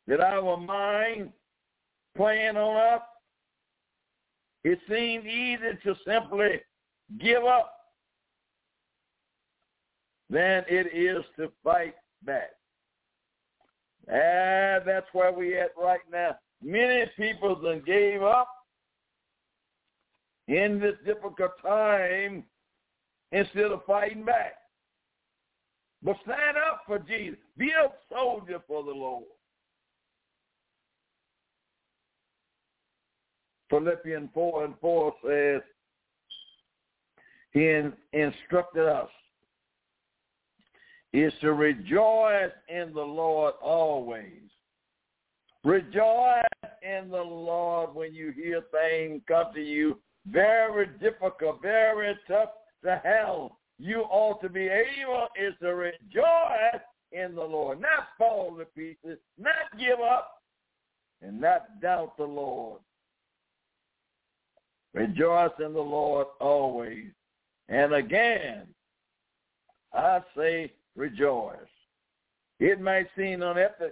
that 0.06 0.20
our 0.20 0.56
mind 0.56 1.32
playing 2.16 2.58
on 2.58 3.00
us. 3.00 3.02
It 4.64 4.78
seems 4.88 5.26
easy 5.26 5.80
to 5.84 5.96
simply 6.06 6.62
give 7.20 7.44
up 7.44 7.74
than 10.30 10.64
it 10.68 10.88
is 10.94 11.24
to 11.38 11.52
fight 11.64 11.96
back. 12.24 12.52
And 14.08 14.84
that's 14.86 15.08
where 15.14 15.32
we 15.32 15.58
at 15.58 15.72
right 15.82 16.00
now. 16.12 16.36
Many 16.62 17.06
people 17.18 17.60
then 17.62 17.82
gave 17.86 18.22
up 18.22 18.50
in 20.48 20.80
this 20.80 20.96
difficult 21.06 21.52
time 21.62 22.44
instead 23.32 23.72
of 23.72 23.86
fighting 23.86 24.26
back. 24.26 24.54
But 26.02 26.18
stand 26.24 26.58
up 26.58 26.82
for 26.86 27.00
Jesus. 27.00 27.40
Be 27.58 27.70
a 27.70 27.90
soldier 28.14 28.60
for 28.68 28.84
the 28.84 28.92
Lord. 28.92 29.24
Philippians 33.70 34.30
4 34.34 34.66
and 34.66 34.74
4 34.82 35.14
says, 35.26 35.62
he 37.54 37.82
instructed 38.14 38.88
us 38.88 39.10
is 41.14 41.32
to 41.42 41.54
rejoice 41.54 42.52
in 42.68 42.92
the 42.94 43.02
Lord 43.02 43.54
always. 43.62 44.42
Rejoice 45.64 46.44
in 46.82 47.10
the 47.10 47.22
Lord 47.22 47.94
when 47.94 48.14
you 48.14 48.32
hear 48.32 48.62
things 48.72 49.22
come 49.28 49.54
to 49.54 49.62
you 49.62 50.00
very 50.28 50.88
difficult, 51.00 51.62
very 51.62 52.18
tough 52.28 52.50
to 52.84 53.00
handle. 53.04 53.60
You 53.78 54.02
ought 54.10 54.42
to 54.42 54.50
be 54.50 54.68
able 54.68 55.28
is 55.40 55.54
to 55.62 55.76
rejoice 55.76 56.82
in 57.12 57.36
the 57.36 57.44
Lord, 57.44 57.80
not 57.80 58.08
fall 58.18 58.56
to 58.58 58.66
pieces, 58.66 59.20
not 59.38 59.80
give 59.80 60.00
up, 60.00 60.42
and 61.22 61.40
not 61.40 61.80
doubt 61.82 62.18
the 62.18 62.24
Lord. 62.24 62.82
Rejoice 64.94 65.52
in 65.60 65.74
the 65.74 65.80
Lord 65.80 66.28
always. 66.42 67.12
And 67.70 67.94
again, 67.94 68.68
I 69.94 70.20
say 70.36 70.74
rejoice. 70.96 71.58
It 72.60 72.82
might 72.82 73.08
seem 73.18 73.42
unethical, 73.42 73.92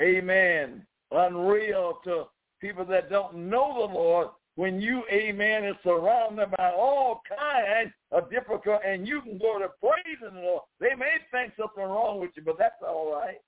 amen, 0.00 0.86
unreal 1.10 1.98
to 2.04 2.24
people 2.60 2.84
that 2.86 3.10
don't 3.10 3.48
know 3.48 3.86
the 3.86 3.94
Lord 3.94 4.28
when 4.56 4.80
you, 4.80 5.02
amen, 5.10 5.64
is 5.64 5.76
surrounded 5.82 6.50
by 6.56 6.70
all 6.70 7.22
kinds 7.28 7.92
of 8.12 8.30
difficult, 8.30 8.80
and 8.86 9.08
you 9.08 9.22
can 9.22 9.38
go 9.38 9.58
to 9.58 9.68
praising 9.80 10.34
the 10.34 10.40
Lord. 10.40 10.62
They 10.80 10.94
may 10.94 11.14
think 11.30 11.54
something 11.58 11.82
wrong 11.82 12.20
with 12.20 12.30
you, 12.36 12.42
but 12.44 12.58
that's 12.58 12.74
all 12.86 13.12
right. 13.12 13.38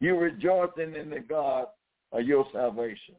You're 0.00 0.20
rejoicing 0.20 0.94
in 0.94 1.10
the 1.10 1.20
God 1.20 1.66
of 2.12 2.22
your 2.22 2.46
salvation. 2.52 3.16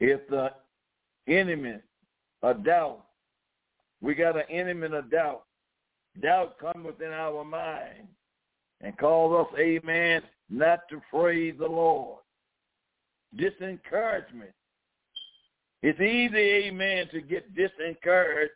If 0.00 0.28
the 0.28 0.50
enemy 1.26 1.76
of 2.42 2.64
doubt, 2.64 3.04
we 4.00 4.14
got 4.14 4.36
an 4.36 4.44
enemy 4.50 4.88
of 4.96 5.10
doubt. 5.10 5.44
Doubt 6.22 6.56
come 6.58 6.84
within 6.84 7.12
our 7.12 7.44
mind 7.44 8.08
and 8.80 8.96
cause 8.98 9.46
us, 9.46 9.58
amen, 9.58 10.22
not 10.48 10.80
to 10.90 11.00
praise 11.10 11.54
the 11.58 11.66
Lord. 11.66 12.20
Disencouragement. 13.36 14.52
It's 15.82 16.00
easy, 16.00 16.36
amen, 16.36 17.08
to 17.12 17.20
get 17.20 17.54
disencouraged, 17.54 18.48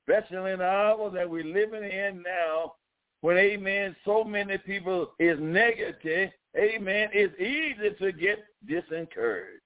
especially 0.00 0.52
in 0.52 0.58
the 0.58 0.64
hour 0.64 1.10
that 1.10 1.28
we're 1.28 1.44
living 1.44 1.84
in 1.84 2.22
now 2.22 2.74
when, 3.20 3.36
amen, 3.36 3.96
so 4.04 4.22
many 4.22 4.58
people 4.58 5.10
is 5.18 5.38
negative, 5.40 6.30
amen, 6.56 7.08
it's 7.12 7.34
easy 7.40 7.94
to 7.98 8.12
get 8.12 8.38
disencouraged. 8.68 9.57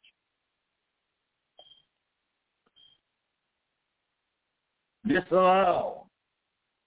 Disallow 5.07 6.07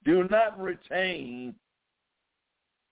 Do 0.05 0.28
not 0.30 0.59
retain 0.59 1.55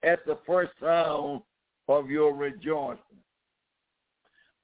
at 0.04 0.26
the 0.26 0.38
first 0.46 0.72
sound 0.82 1.42
of 1.88 2.10
your 2.10 2.34
rejoicing. 2.34 3.00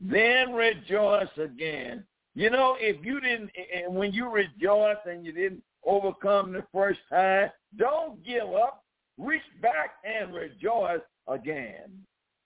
Then 0.02 0.54
rejoice 0.54 1.30
again. 1.38 2.04
You 2.36 2.50
know, 2.50 2.78
if 2.80 3.04
you 3.06 3.20
didn't, 3.20 3.52
and 3.74 3.96
when 3.96 4.14
you 4.14 4.30
rejoice 4.30 4.98
and 5.06 5.26
you 5.26 5.32
didn't 5.32 5.64
overcome 5.86 6.54
the 6.54 6.64
first 6.74 7.00
time, 7.10 7.50
don't 7.78 8.24
give 8.26 8.54
up. 8.54 8.84
Reach 9.18 9.42
back 9.62 9.96
and 10.06 10.34
rejoice 10.34 11.02
again. 11.28 11.92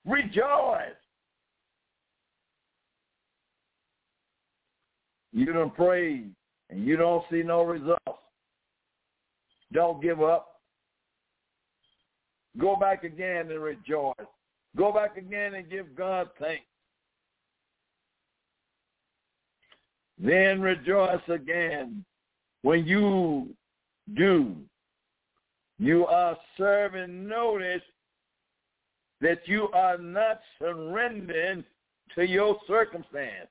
Rejoice. 0.06 0.98
You 5.32 5.52
don't 5.52 5.74
pray 5.76 6.26
and 6.74 6.88
you 6.88 6.98
don't 6.98 7.24
see 7.30 7.44
no 7.44 7.62
results. 7.62 8.02
Don't 9.72 10.02
give 10.02 10.24
up. 10.24 10.60
Go 12.58 12.76
back 12.76 13.04
again 13.04 13.52
and 13.52 13.62
rejoice. 13.62 14.16
Go 14.76 14.92
back 14.92 15.18
again 15.18 15.54
and 15.54 15.70
give 15.70 15.96
God 15.96 16.30
thanks. 16.40 16.64
Then 20.18 20.62
rejoice 20.62 21.22
again 21.28 22.04
when 22.64 22.86
you 22.86 23.50
do. 24.16 24.56
You 25.78 26.08
are 26.08 26.38
serving 26.58 27.28
notice 27.28 27.82
that 29.22 29.42
you 29.46 29.70
are 29.74 30.00
not 30.00 30.40
surrendering 30.60 31.64
to 32.16 32.28
your 32.28 32.58
circumstance. 32.68 33.50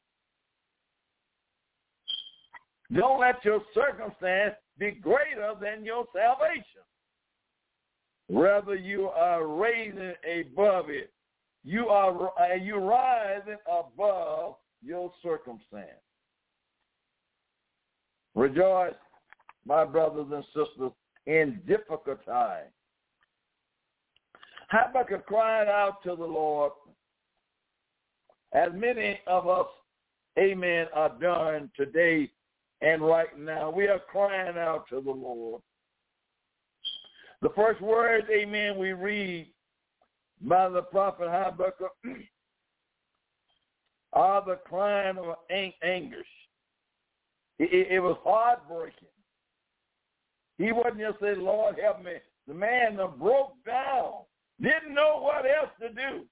Don't 2.94 3.20
let 3.20 3.44
your 3.44 3.62
circumstance 3.74 4.54
be 4.78 4.90
greater 4.90 5.54
than 5.60 5.84
your 5.84 6.04
salvation. 6.14 6.82
Rather, 8.28 8.74
you 8.74 9.08
are 9.08 9.46
raising 9.46 10.12
above 10.40 10.90
it. 10.90 11.10
You 11.64 11.88
are 11.88 12.30
uh, 12.40 12.54
you 12.54 12.76
rising 12.76 13.56
above 13.70 14.56
your 14.82 15.12
circumstance. 15.22 16.02
Rejoice, 18.34 18.94
my 19.64 19.84
brothers 19.84 20.26
and 20.32 20.44
sisters, 20.46 20.92
in 21.26 21.60
difficult 21.66 22.24
times. 22.26 22.70
Habakkuk 24.70 25.26
cried 25.26 25.68
out 25.68 26.02
to 26.02 26.16
the 26.16 26.24
Lord, 26.24 26.72
as 28.54 28.70
many 28.74 29.20
of 29.26 29.46
us, 29.46 29.66
amen, 30.38 30.86
are 30.94 31.12
done 31.20 31.70
today 31.76 32.30
and 32.82 33.00
right 33.00 33.38
now. 33.38 33.70
We 33.70 33.86
are 33.88 34.00
crying 34.00 34.58
out 34.58 34.84
to 34.90 35.00
the 35.00 35.10
Lord. 35.10 35.62
The 37.40 37.50
first 37.56 37.80
words, 37.80 38.26
amen, 38.30 38.76
we 38.76 38.92
read 38.92 39.48
by 40.42 40.68
the 40.68 40.82
prophet 40.82 41.28
Habakkuk 41.30 41.92
are 44.12 44.44
the 44.44 44.56
crying 44.64 45.16
of 45.18 45.36
anguish. 45.82 46.26
It, 47.58 47.92
it, 47.92 48.00
was 48.00 48.16
heartbreaking. 48.24 49.08
He 50.58 50.72
wasn't 50.72 50.98
just 50.98 51.20
saying, 51.20 51.40
Lord, 51.40 51.76
help 51.80 52.04
me. 52.04 52.14
The 52.48 52.54
man 52.54 52.96
that 52.96 53.18
broke 53.18 53.54
down 53.64 54.12
didn't 54.60 54.94
know 54.94 55.20
what 55.20 55.44
else 55.44 55.70
to 55.80 55.88
do. 55.88 56.24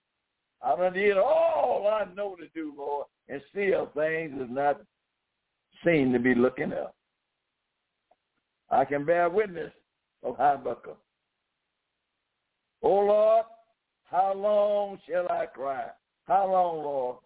I 0.63 0.77
done 0.77 0.93
did 0.93 1.17
all 1.17 1.89
I 1.89 2.13
know 2.15 2.37
to 2.37 2.47
do, 2.55 2.75
Lord, 2.77 3.07
and 3.29 3.41
still 3.51 3.91
things 3.95 4.41
is 4.41 4.49
not 4.51 4.81
seem 5.85 6.13
to 6.13 6.19
be 6.19 6.35
looking 6.35 6.73
up. 6.73 6.95
I 8.71 8.85
can 8.85 9.05
bear 9.05 9.29
witness 9.29 9.73
of 10.23 10.37
Habakkuk. 10.37 10.99
Oh 12.83 12.89
Lord, 12.89 13.45
how 14.05 14.35
long 14.35 14.99
shall 15.09 15.31
I 15.31 15.47
cry? 15.47 15.87
How 16.27 16.51
long, 16.51 16.77
Lord? 16.85 17.17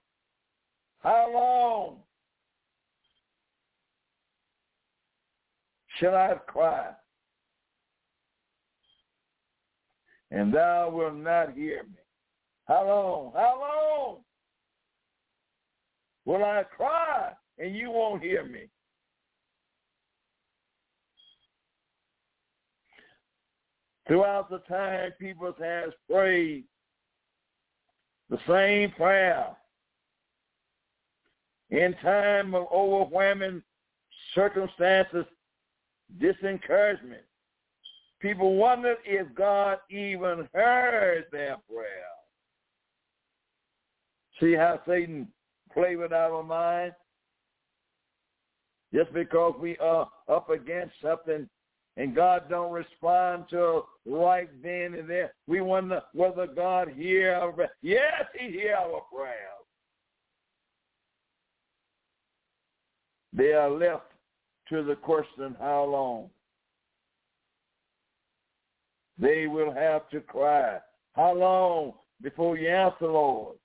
How 1.01 1.31
long 1.33 1.97
shall 5.99 6.15
I 6.15 6.35
cry? 6.47 6.95
and 10.35 10.53
thou 10.53 10.91
wilt 10.91 11.15
not 11.15 11.55
hear 11.55 11.85
me. 11.85 11.99
How 12.67 12.87
long? 12.87 13.33
How 13.35 13.61
long? 13.61 14.17
Will 16.25 16.45
I 16.45 16.65
cry 16.77 17.33
and 17.59 17.75
you 17.75 17.91
won't 17.91 18.23
hear 18.23 18.45
me? 18.45 18.69
Throughout 24.07 24.51
the 24.51 24.59
time, 24.69 25.13
people 25.19 25.55
have 25.59 25.93
prayed 26.11 26.65
the 28.29 28.39
same 28.47 28.91
prayer. 28.93 29.57
In 31.71 31.95
time 32.03 32.55
of 32.55 32.67
overwhelming 32.71 33.63
circumstances, 34.35 35.25
disencouragement, 36.21 37.23
People 38.25 38.55
wondered 38.55 38.97
if 39.05 39.27
God 39.35 39.81
even 39.91 40.49
heard 40.55 41.27
their 41.31 41.59
prayer. 41.69 42.15
See 44.41 44.55
how 44.55 44.81
Satan 44.89 45.29
played 45.71 45.97
with 45.97 46.15
our 46.15 46.43
mind? 46.43 46.93
Just 48.95 49.13
because 49.13 49.55
we 49.61 49.77
are 49.79 50.09
up 50.29 50.51
against 50.51 50.95
something 51.03 51.49
and 51.97 52.15
God 52.15 52.45
don't 52.49 52.73
respond 52.73 53.45
to 53.51 53.83
right 54.07 54.49
then 54.63 54.95
and 54.95 55.09
there, 55.09 55.33
we 55.47 55.61
wonder 55.61 56.01
whether 56.13 56.47
God 56.47 56.89
hear 56.95 57.35
our 57.35 57.53
prayer. 57.53 57.71
Yes, 57.83 58.25
he 58.39 58.51
hear 58.51 58.75
our 58.75 59.03
prayers. 59.13 59.39
They 63.33 63.53
are 63.53 63.71
left 63.71 64.13
to 64.69 64.85
the 64.85 64.95
question, 64.95 65.57
how 65.59 65.85
long? 65.85 66.31
they 69.19 69.47
will 69.47 69.73
have 69.73 70.09
to 70.11 70.21
cry. 70.21 70.79
How 71.15 71.35
long 71.35 71.93
before 72.23 72.57
you 72.57 72.69
answer, 72.69 73.07
Lord? 73.07 73.57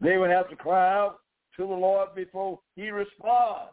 They 0.00 0.16
will 0.16 0.28
have 0.28 0.48
to 0.50 0.56
cry 0.56 0.94
out 0.94 1.20
to 1.56 1.66
the 1.66 1.74
Lord 1.74 2.14
before 2.14 2.60
he 2.74 2.90
responds. 2.90 3.72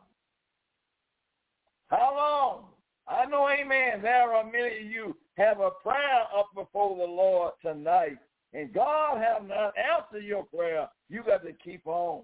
How 1.87 2.13
long? 2.15 2.65
I 3.07 3.25
know, 3.25 3.49
amen, 3.49 4.01
there 4.01 4.33
are 4.33 4.45
many 4.45 4.85
of 4.85 4.91
you 4.91 5.15
have 5.35 5.59
a 5.59 5.71
prayer 5.81 6.23
up 6.35 6.49
before 6.55 6.95
the 6.97 7.03
Lord 7.03 7.51
tonight, 7.61 8.17
and 8.53 8.73
God 8.73 9.17
have 9.17 9.47
not 9.47 9.73
answered 9.77 10.25
your 10.25 10.45
prayer. 10.45 10.87
You 11.09 11.23
got 11.23 11.43
to 11.43 11.51
keep 11.53 11.85
on 11.85 12.21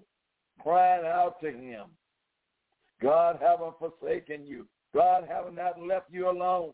crying 0.62 1.04
out 1.04 1.40
to 1.42 1.50
him. 1.50 1.86
God 3.02 3.38
haven't 3.40 3.74
forsaken 3.78 4.46
you. 4.46 4.66
God 4.94 5.24
have 5.28 5.52
not 5.52 5.80
left 5.80 6.06
you 6.10 6.30
alone. 6.30 6.72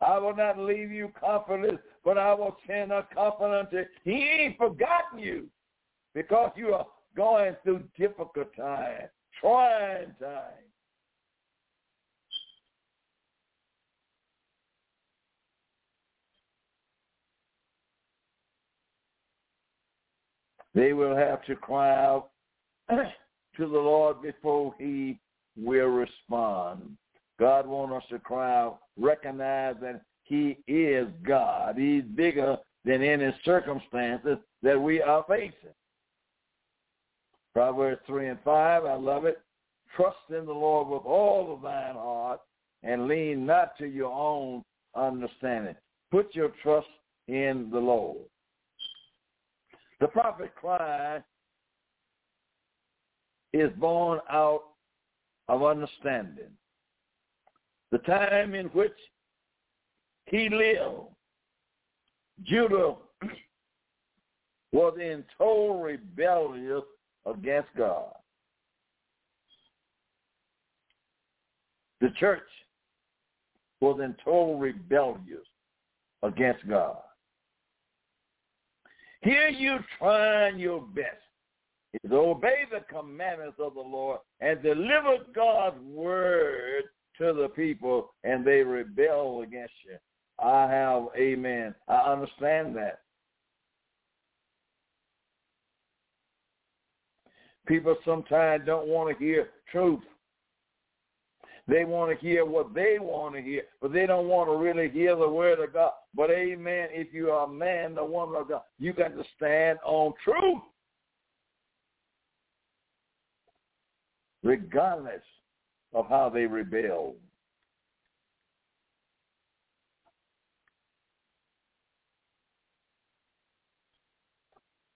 I 0.00 0.18
will 0.18 0.34
not 0.34 0.58
leave 0.58 0.90
you 0.90 1.12
comfortless, 1.18 1.78
but 2.04 2.18
I 2.18 2.34
will 2.34 2.56
send 2.66 2.92
a 2.92 3.06
comfort 3.14 3.58
unto 3.58 3.78
you. 3.78 3.84
He 4.04 4.28
ain't 4.28 4.58
forgotten 4.58 5.18
you 5.18 5.46
because 6.14 6.52
you 6.56 6.74
are 6.74 6.86
going 7.16 7.56
through 7.62 7.82
difficult 7.98 8.54
times, 8.56 9.08
trying 9.40 10.12
times. 10.20 10.72
They 20.74 20.94
will 20.94 21.14
have 21.14 21.44
to 21.46 21.54
cry 21.54 21.90
out 21.90 22.30
to 22.88 23.04
the 23.58 23.66
Lord 23.66 24.22
before 24.22 24.74
he 24.78 25.20
will 25.56 25.88
respond. 25.88 26.96
God 27.38 27.66
wants 27.66 27.96
us 27.96 28.02
to 28.10 28.18
cry 28.18 28.54
out, 28.54 28.78
recognize 28.96 29.74
that 29.82 30.02
he 30.22 30.58
is 30.66 31.08
God. 31.26 31.76
He's 31.76 32.04
bigger 32.14 32.56
than 32.84 33.02
any 33.02 33.34
circumstances 33.44 34.38
that 34.62 34.80
we 34.80 35.02
are 35.02 35.24
facing. 35.28 35.74
Proverbs 37.54 38.00
3 38.06 38.28
and 38.28 38.38
5, 38.44 38.84
I 38.84 38.94
love 38.94 39.24
it. 39.24 39.40
Trust 39.96 40.16
in 40.30 40.46
the 40.46 40.52
Lord 40.52 40.88
with 40.88 41.02
all 41.04 41.52
of 41.52 41.62
thine 41.62 41.94
heart 41.94 42.40
and 42.82 43.06
lean 43.06 43.44
not 43.44 43.76
to 43.78 43.86
your 43.86 44.12
own 44.12 44.64
understanding. 44.96 45.74
Put 46.10 46.34
your 46.34 46.52
trust 46.62 46.88
in 47.28 47.68
the 47.70 47.78
Lord. 47.78 48.24
The 50.00 50.08
prophet 50.08 50.54
cry 50.54 51.22
is 53.52 53.70
born 53.78 54.20
out 54.30 54.62
of 55.48 55.62
understanding 55.62 56.50
the 57.92 57.98
time 57.98 58.54
in 58.54 58.66
which 58.68 58.96
he 60.26 60.48
lived, 60.48 61.10
Judah 62.42 62.94
was 64.72 64.96
in 64.98 65.22
total 65.36 65.80
rebellion 65.82 66.82
against 67.26 67.68
God. 67.76 68.12
the 72.02 72.10
church 72.18 72.42
was 73.80 74.00
in 74.02 74.14
total 74.24 74.58
rebellious 74.58 75.46
against 76.22 76.68
God. 76.68 76.96
Here 79.22 79.48
you 79.48 79.78
trying 79.98 80.58
your 80.58 80.80
best 80.80 81.22
is 81.94 82.10
to 82.10 82.16
obey 82.16 82.64
the 82.70 82.80
commandments 82.92 83.56
of 83.60 83.74
the 83.74 83.80
Lord 83.80 84.18
and 84.40 84.60
deliver 84.62 85.18
God's 85.32 85.80
word 85.84 86.84
to 87.18 87.32
the 87.32 87.48
people, 87.54 88.14
and 88.24 88.44
they 88.44 88.62
rebel 88.62 89.42
against 89.42 89.74
you. 89.86 89.96
I 90.44 90.68
have, 90.68 91.04
amen. 91.16 91.74
I 91.86 91.98
understand 91.98 92.74
that. 92.76 93.01
People 97.66 97.96
sometimes 98.04 98.64
don't 98.66 98.88
want 98.88 99.16
to 99.16 99.24
hear 99.24 99.50
truth. 99.70 100.00
They 101.68 101.84
want 101.84 102.10
to 102.10 102.26
hear 102.26 102.44
what 102.44 102.74
they 102.74 102.96
want 103.00 103.36
to 103.36 103.40
hear, 103.40 103.62
but 103.80 103.92
they 103.92 104.04
don't 104.04 104.26
want 104.26 104.50
to 104.50 104.56
really 104.56 104.90
hear 104.90 105.14
the 105.14 105.28
word 105.28 105.60
of 105.60 105.72
God. 105.72 105.92
But 106.12 106.30
amen, 106.30 106.88
if 106.90 107.14
you 107.14 107.30
are 107.30 107.46
a 107.46 107.52
man, 107.52 107.94
the 107.94 108.04
woman 108.04 108.40
of 108.40 108.48
God, 108.48 108.62
you 108.80 108.92
got 108.92 109.16
to 109.16 109.24
stand 109.36 109.78
on 109.84 110.12
truth. 110.24 110.62
Regardless 114.42 115.22
of 115.94 116.08
how 116.08 116.28
they 116.30 116.46
rebel. 116.46 117.14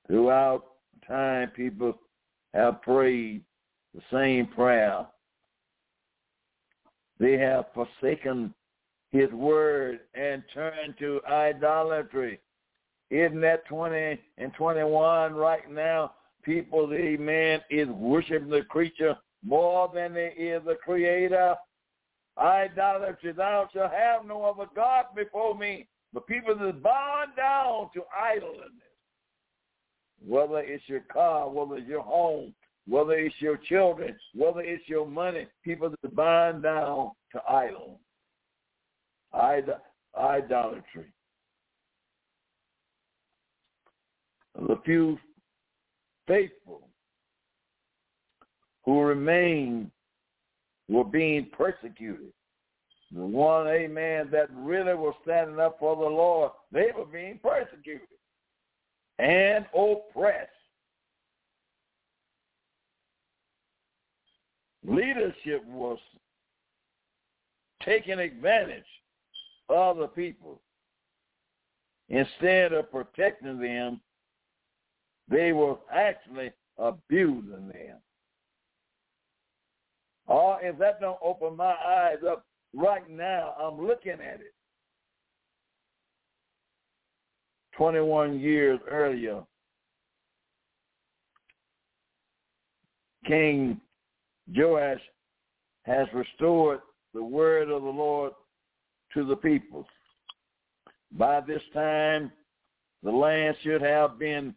Throughout 0.09 0.65
time, 1.07 1.51
people 1.51 1.97
have 2.57 2.83
prayed 2.83 3.43
the 3.95 4.01
same 4.13 4.47
prayer. 4.49 5.07
They 7.19 7.39
have 7.39 7.67
forsaken 7.75 8.55
his 9.11 9.31
word 9.31 10.01
and 10.15 10.43
turned 10.53 10.95
to 10.99 11.21
idolatry. 11.29 12.41
Isn't 13.11 13.41
that 13.43 13.67
20 13.67 14.19
and 14.39 14.53
21 14.55 15.35
right 15.35 15.71
now? 15.71 16.13
People, 16.43 16.93
amen, 16.93 17.61
is 17.71 17.89
worshiping 17.89 18.51
the 18.51 18.63
creature 18.63 19.17
more 19.45 19.91
than 19.95 20.15
they 20.15 20.29
is 20.37 20.63
the 20.65 20.75
creator. 20.75 21.55
Idolatry, 22.39 23.33
thou 23.33 23.69
shalt 23.73 23.93
have 23.93 24.27
no 24.27 24.45
other 24.45 24.69
God 24.75 25.07
before 25.15 25.57
me. 25.57 25.89
But 26.13 26.27
people 26.27 26.57
that 26.57 26.83
bow 26.83 27.25
down 27.37 27.91
to 27.95 28.03
idleness 28.17 28.71
whether 30.25 30.59
it's 30.59 30.85
your 30.87 31.01
car, 31.01 31.49
whether 31.49 31.77
it's 31.77 31.89
your 31.89 32.03
home, 32.03 32.55
whether 32.89 33.13
it's 33.13 33.35
your 33.39 33.57
children, 33.57 34.17
whether 34.35 34.61
it's 34.61 34.89
your 34.89 35.07
money, 35.07 35.47
people 35.65 35.91
that 35.91 36.15
bind 36.15 36.63
down 36.63 37.11
to 37.33 37.41
idol, 37.49 38.01
Id- 39.35 39.81
idolatry. 40.19 41.13
The 44.55 44.81
few 44.85 45.19
faithful 46.27 46.89
who 48.85 49.03
remain 49.03 49.91
were 50.89 51.05
being 51.05 51.49
persecuted. 51.53 52.33
The 53.13 53.21
one, 53.21 53.67
amen, 53.67 54.29
that 54.33 54.49
really 54.53 54.95
was 54.95 55.15
standing 55.23 55.61
up 55.61 55.77
for 55.79 55.95
the 55.95 56.03
Lord, 56.03 56.53
they 56.73 56.89
were 56.97 57.05
being 57.05 57.39
persecuted 57.43 58.09
and 59.19 59.67
oppressed. 59.75 60.51
Leadership 64.85 65.65
was 65.67 65.99
taking 67.85 68.19
advantage 68.19 68.85
of 69.69 69.97
the 69.97 70.07
people. 70.07 70.61
Instead 72.09 72.73
of 72.73 72.91
protecting 72.91 73.59
them, 73.59 74.01
they 75.29 75.53
were 75.53 75.77
actually 75.93 76.53
abusing 76.79 77.69
them. 77.69 77.99
Oh, 80.29 80.59
if 80.61 80.79
that 80.79 81.01
don't 81.01 81.19
open 81.23 81.57
my 81.57 81.75
eyes 81.87 82.19
up 82.29 82.45
right 82.75 83.09
now, 83.09 83.55
I'm 83.61 83.85
looking 83.85 84.13
at 84.13 84.41
it. 84.41 84.55
21 87.77 88.41
years 88.41 88.81
earlier, 88.91 89.43
King 93.27 93.81
Joash 94.55 95.01
has 95.85 96.07
restored 96.15 96.81
the 97.13 97.23
word 97.23 97.71
of 97.71 97.83
the 97.83 97.89
Lord 97.89 98.33
to 99.15 99.25
the 99.25 99.37
people. 99.37 99.87
By 101.13 101.41
this 101.41 101.63
time, 101.73 102.31
the 103.03 103.11
land 103.11 103.57
should 103.63 103.83
have 103.83 104.19
been 104.19 104.55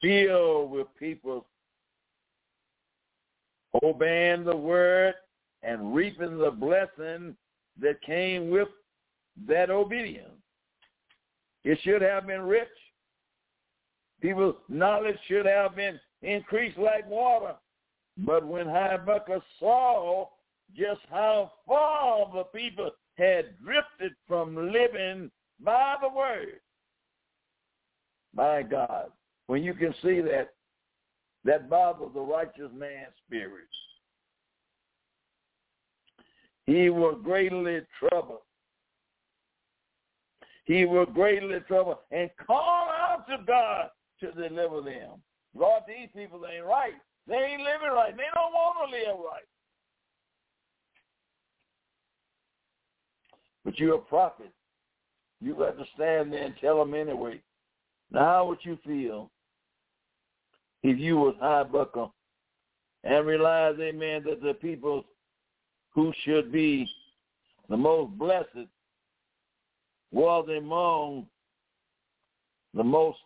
filled 0.00 0.70
with 0.70 0.86
people 0.98 1.46
obeying 3.82 4.44
the 4.44 4.56
word 4.56 5.14
and 5.62 5.94
reaping 5.94 6.38
the 6.38 6.50
blessing 6.50 7.36
that 7.80 8.00
came 8.02 8.50
with 8.50 8.68
that 9.48 9.70
obedience. 9.70 10.43
It 11.64 11.78
should 11.82 12.02
have 12.02 12.26
been 12.26 12.42
rich. 12.42 12.68
People's 14.20 14.56
knowledge 14.68 15.18
should 15.26 15.46
have 15.46 15.74
been 15.74 15.98
increased 16.22 16.78
like 16.78 17.08
water. 17.08 17.54
But 18.18 18.46
when 18.46 18.66
Habakkuk 18.66 19.42
saw 19.58 20.28
just 20.76 21.00
how 21.10 21.52
far 21.66 22.30
the 22.32 22.44
people 22.44 22.90
had 23.16 23.58
drifted 23.62 24.12
from 24.28 24.72
living 24.72 25.30
by 25.60 25.96
the 26.00 26.08
word, 26.08 26.60
my 28.34 28.62
God, 28.62 29.10
when 29.46 29.62
you 29.62 29.74
can 29.74 29.94
see 30.02 30.20
that, 30.20 30.50
that 31.44 31.68
bothers 31.68 32.10
the 32.14 32.20
righteous 32.20 32.70
man's 32.74 33.14
spirit. 33.26 33.68
He 36.66 36.88
was 36.88 37.20
greatly 37.22 37.80
troubled 37.98 38.38
he 40.64 40.84
will 40.84 41.06
greatly 41.06 41.58
trouble 41.68 42.00
and 42.10 42.30
call 42.46 42.88
out 42.88 43.26
to 43.28 43.44
God 43.46 43.90
to 44.20 44.32
deliver 44.32 44.80
them. 44.80 45.20
Lord, 45.54 45.82
these 45.86 46.08
people 46.14 46.42
ain't 46.46 46.64
right. 46.64 46.94
They 47.26 47.34
ain't 47.34 47.62
living 47.62 47.94
right. 47.94 48.16
They 48.16 48.24
don't 48.34 48.52
want 48.52 48.90
to 48.90 48.96
live 48.96 49.18
right. 49.18 49.42
But 53.64 53.78
you're 53.78 53.96
a 53.96 53.98
prophet. 53.98 54.52
You 55.40 55.54
got 55.54 55.78
to 55.78 55.84
stand 55.94 56.32
there 56.32 56.44
and 56.44 56.54
tell 56.60 56.78
them 56.78 56.94
anyway. 56.94 57.40
Now, 58.10 58.46
would 58.46 58.58
you 58.62 58.78
feel 58.84 59.30
if 60.82 60.98
you 60.98 61.16
was 61.16 61.34
Habakkuk 61.40 62.10
and 63.04 63.26
realize, 63.26 63.76
amen, 63.80 64.24
that 64.26 64.42
the 64.42 64.54
people 64.54 65.04
who 65.94 66.12
should 66.24 66.52
be 66.52 66.88
the 67.68 67.76
most 67.76 68.16
blessed 68.18 68.68
was 70.14 70.48
among 70.56 71.26
the 72.72 72.84
most 72.84 73.18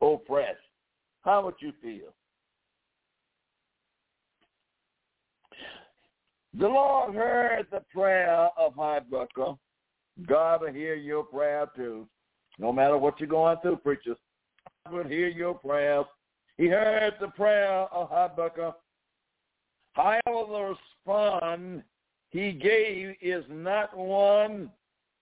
oppressed. 0.00 0.58
How 1.22 1.44
would 1.44 1.56
you 1.58 1.72
feel? 1.82 2.14
The 6.58 6.68
Lord 6.68 7.14
heard 7.14 7.66
the 7.72 7.82
prayer 7.92 8.48
of 8.56 8.74
Habakkuk. 8.76 9.58
God 10.26 10.60
will 10.60 10.72
hear 10.72 10.94
your 10.94 11.24
prayer 11.24 11.66
too. 11.74 12.06
No 12.58 12.72
matter 12.72 12.98
what 12.98 13.18
you're 13.18 13.28
going 13.28 13.56
through, 13.62 13.76
preachers. 13.76 14.16
God 14.86 14.94
will 14.94 15.08
hear 15.08 15.28
your 15.28 15.54
prayers. 15.54 16.06
He 16.56 16.68
heard 16.68 17.14
the 17.20 17.28
prayer 17.28 17.82
of 17.92 18.08
Habakkuk. 18.10 18.76
However, 19.92 20.20
the 20.26 20.76
response 21.06 21.82
he 22.30 22.52
gave 22.52 23.16
is 23.20 23.44
not 23.48 23.96
one 23.96 24.70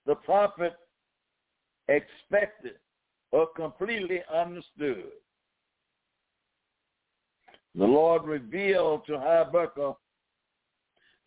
the 0.06 0.14
prophet 0.14 0.74
expected 1.88 2.74
or 3.32 3.46
completely 3.56 4.22
understood. 4.32 5.04
The 7.74 7.84
Lord 7.84 8.24
revealed 8.24 9.06
to 9.06 9.18
Habakkuk 9.18 9.98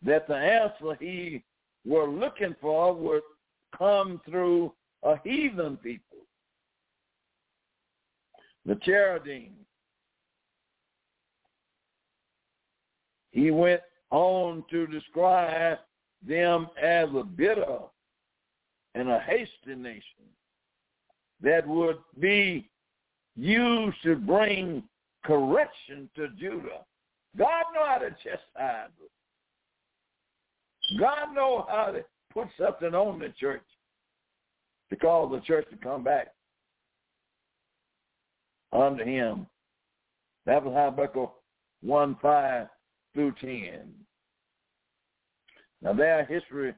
that 0.04 0.26
the 0.28 0.34
answer 0.34 0.96
he 1.00 1.44
were 1.84 2.08
looking 2.08 2.54
for 2.60 2.92
would 2.92 3.22
come 3.76 4.20
through 4.28 4.72
a 5.02 5.16
heathen 5.24 5.76
people. 5.78 6.18
The 8.66 8.76
Cherubim. 8.82 9.52
He 13.30 13.50
went 13.50 13.80
on 14.12 14.64
to 14.70 14.86
describe 14.86 15.78
them 16.26 16.68
as 16.80 17.08
a 17.16 17.24
bitter 17.24 17.78
and 18.94 19.08
a 19.08 19.18
hasty 19.20 19.74
nation 19.74 20.02
that 21.40 21.66
would 21.66 21.98
be 22.20 22.70
used 23.34 23.96
to 24.04 24.14
bring 24.14 24.84
correction 25.24 26.08
to 26.14 26.28
Judah. 26.38 26.84
God 27.36 27.64
know 27.74 27.86
how 27.86 27.98
to 27.98 28.10
chastise 28.22 28.90
God 30.98 31.34
know 31.34 31.66
how 31.68 31.86
to 31.86 32.04
put 32.32 32.48
something 32.58 32.94
on 32.94 33.18
the 33.18 33.32
church 33.40 33.62
to 34.90 34.96
cause 34.96 35.30
the 35.32 35.40
church 35.40 35.66
to 35.70 35.76
come 35.76 36.04
back 36.04 36.28
unto 38.72 39.04
him. 39.04 39.46
That 40.44 40.64
was 40.64 40.74
Habakkuk 40.74 41.32
1, 41.82 42.16
5 42.20 42.66
through 43.14 43.32
10. 43.40 43.94
Now 45.82 45.92
their 45.92 46.24
history 46.24 46.74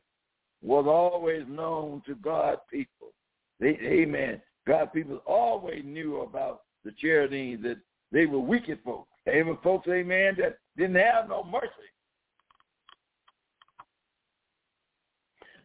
was 0.63 0.87
always 0.87 1.45
known 1.49 2.03
to 2.07 2.15
God 2.17 2.59
people. 2.71 3.13
They, 3.61 3.79
amen. 3.83 4.41
God 4.67 4.93
people 4.93 5.21
always 5.27 5.83
knew 5.85 6.23
about 6.23 6.63
the 6.85 6.93
Chaldeans 6.99 7.63
that 7.63 7.77
they 8.13 8.27
were 8.27 8.39
wicked 8.39 8.79
folks. 8.85 9.09
They 9.27 9.43
were 9.43 9.59
folks, 9.63 9.89
amen, 9.89 10.37
that 10.39 10.59
didn't 10.77 10.97
have 10.97 11.29
no 11.29 11.45
mercy. 11.45 11.69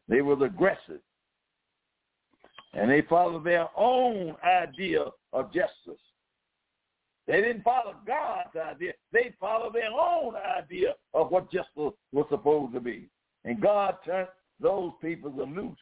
They 0.07 0.21
were 0.21 0.43
aggressive. 0.43 1.01
And 2.73 2.89
they 2.89 3.01
followed 3.03 3.43
their 3.43 3.67
own 3.77 4.35
idea 4.43 5.05
of 5.33 5.53
justice. 5.53 6.01
They 7.27 7.41
didn't 7.41 7.63
follow 7.63 7.95
God's 8.07 8.55
idea. 8.55 8.93
They 9.13 9.33
followed 9.39 9.75
their 9.75 9.91
own 9.91 10.33
idea 10.35 10.95
of 11.13 11.31
what 11.31 11.51
justice 11.51 11.93
was 12.11 12.25
supposed 12.29 12.73
to 12.73 12.79
be. 12.79 13.07
And 13.49 13.59
God 13.59 13.95
turned 14.05 14.27
those 14.59 14.91
people 15.01 15.31
loose 15.35 15.75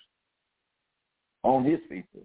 on 1.44 1.66
his 1.66 1.82
people. 1.90 2.22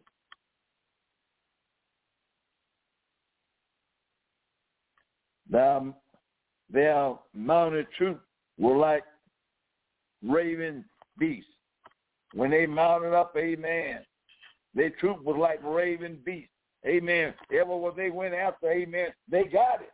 Their, 5.50 5.92
their 6.70 7.14
mounted 7.34 7.88
troops 7.98 8.20
were 8.56 8.76
like 8.76 9.02
raven 10.24 10.84
beasts. 11.18 11.50
When 12.34 12.52
they 12.52 12.64
mounted 12.64 13.12
up, 13.12 13.34
amen, 13.36 13.98
their 14.76 14.90
troop 14.90 15.24
was 15.24 15.36
like 15.36 15.58
raven 15.64 16.18
beasts. 16.24 16.50
Amen. 16.86 17.34
Ever 17.52 17.76
what 17.76 17.96
they 17.96 18.10
went 18.10 18.34
after, 18.34 18.70
amen, 18.70 19.08
they 19.28 19.42
got 19.42 19.82
it. 19.82 19.92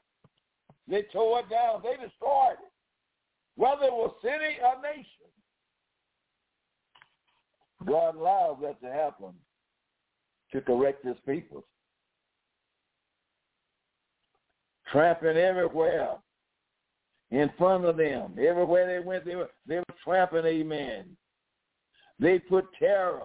They 0.87 1.07
tore 1.11 1.41
it 1.41 1.49
down. 1.49 1.81
They 1.83 1.93
destroyed 1.93 2.59
it. 2.63 2.73
Whether 3.57 3.85
it 3.87 3.93
was 3.93 4.15
city 4.23 4.59
or 4.63 4.83
nation. 4.83 5.05
God 7.87 8.16
allows 8.16 8.59
that 8.62 8.81
to 8.83 8.93
happen 8.93 9.33
to 10.53 10.61
correct 10.61 11.05
his 11.05 11.16
people. 11.26 11.64
Tramping 14.91 15.37
everywhere 15.37 16.16
in 17.31 17.51
front 17.59 17.85
of 17.85 17.97
them. 17.97 18.35
Everywhere 18.39 18.87
they 18.87 19.05
went, 19.05 19.24
they 19.24 19.37
were, 19.37 19.51
they 19.66 19.76
were 19.76 19.85
tramping, 20.03 20.45
amen. 20.45 21.05
They 22.18 22.39
put 22.39 22.66
terror 22.79 23.20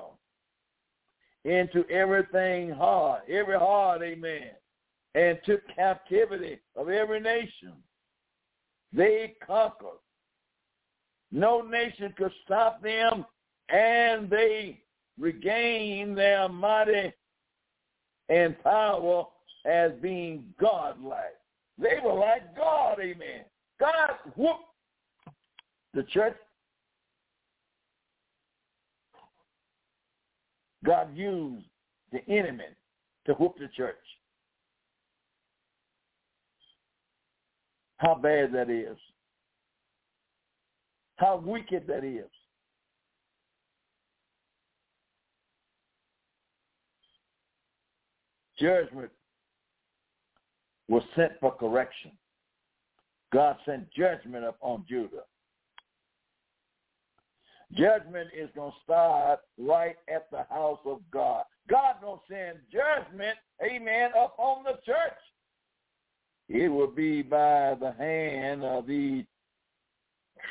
into 1.45 1.88
everything 1.89 2.70
hard, 2.70 3.22
every 3.30 3.58
hard, 3.58 4.01
amen, 4.01 4.51
and 5.16 5.38
took 5.45 5.62
captivity 5.76 6.60
of 6.76 6.89
every 6.89 7.20
nation. 7.20 7.74
They 8.91 9.36
conquered. 9.45 9.99
No 11.32 11.62
nation 11.62 12.14
could 12.18 12.32
stop 12.45 12.82
them, 12.82 13.26
and 13.74 14.30
they 14.30 14.80
regained 15.20 16.18
their 16.18 16.48
mighty 16.48 17.12
and 18.30 18.62
power 18.64 19.26
as 19.66 19.92
being 20.02 20.46
godlike. 20.62 21.36
They 21.78 21.98
were 22.04 22.14
like 22.14 22.56
God, 22.56 23.00
amen. 23.02 23.46
God 23.80 24.12
whooped 24.38 24.64
the 25.94 26.04
church 26.04 26.36
God 30.84 31.16
used 31.16 31.66
the 32.12 32.28
enemy 32.30 32.66
to 33.26 33.34
whoop 33.34 33.56
the 33.58 33.70
church. 33.76 33.96
How 37.98 38.16
bad 38.16 38.54
that 38.54 38.70
is. 38.70 38.98
How 41.16 41.42
wicked 41.44 41.88
that 41.88 42.04
is. 42.04 42.30
Judgment 48.60 49.10
was 50.88 51.04
sent 51.16 51.34
for 51.39 51.51
correction. 51.51 52.12
God 53.32 53.58
sent 53.66 53.91
judgment 53.91 54.45
upon 54.45 54.86
Judah. 54.88 55.24
Judgment 57.74 58.30
is 58.38 58.49
going 58.56 58.72
to 58.72 58.78
start 58.84 59.39
right 59.58 59.95
at 60.14 60.30
the 60.30 60.45
house 60.49 60.80
of 60.86 60.99
God. 61.12 61.43
God 61.68 61.95
going 62.01 62.20
to 62.20 62.34
send 62.34 62.58
judgment, 62.72 63.36
amen, 63.64 64.12
upon 64.12 64.64
the 64.64 64.78
church. 64.86 65.18
It 66.49 66.68
will 66.68 66.91
be 66.91 67.24
by 67.24 67.76
the 67.80 67.93
hand 67.97 68.64
of 68.64 68.86
the 68.86 69.26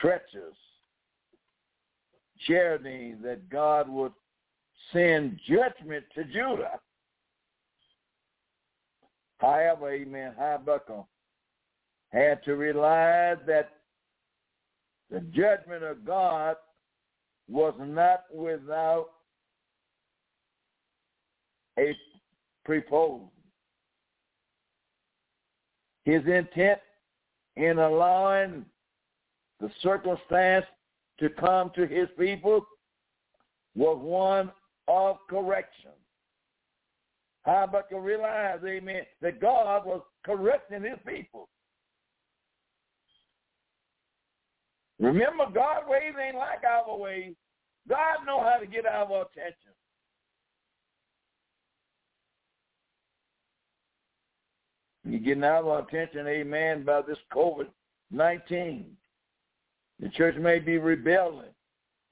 treacherous 0.00 0.57
Chaldeans 2.46 3.22
that 3.22 3.48
God 3.48 3.88
would 3.88 4.12
send 4.92 5.38
judgment 5.46 6.05
to 6.14 6.24
Judah. 6.24 6.80
However, 9.43 9.90
amen, 9.90 10.34
Habakkuk 10.38 11.05
had 12.11 12.45
to 12.45 12.55
realize 12.55 13.38
that 13.49 13.70
the 15.11 15.18
judgment 15.32 15.82
of 15.82 16.05
God 16.05 16.55
was 17.51 17.74
not 17.80 18.22
without 18.32 19.09
a 21.76 21.97
proposal. 22.64 23.32
His 26.05 26.22
intent 26.26 26.78
in 27.57 27.80
allowing 27.80 28.64
the 29.61 29.70
circumstance 29.82 30.66
to 31.18 31.28
come 31.30 31.72
to 31.74 31.86
his 31.86 32.09
people 32.16 32.64
was 33.74 33.99
one 34.01 34.53
of 34.86 35.16
correction. 35.28 35.90
Habakkuk 37.45 37.99
realized, 38.01 38.64
amen, 38.64 39.03
that 39.20 39.40
God 39.40 39.84
was 39.84 40.03
correcting 40.24 40.82
his 40.82 40.99
people. 41.07 41.49
Remember, 45.01 45.47
God's 45.53 45.88
ways 45.88 46.14
ain't 46.24 46.36
like 46.36 46.62
our 46.64 46.97
ways. 46.97 47.34
God 47.88 48.18
know 48.24 48.40
how 48.40 48.59
to 48.59 48.66
get 48.66 48.86
our 48.86 49.22
attention. 49.22 49.72
You 55.05 55.18
getting 55.18 55.43
our 55.43 55.80
attention, 55.80 56.28
amen, 56.28 56.84
by 56.84 57.03
this 57.03 57.18
COVID-19. 57.34 58.84
The 59.99 60.09
church 60.11 60.36
may 60.36 60.61
be 60.61 60.78
rebelling 60.78 61.51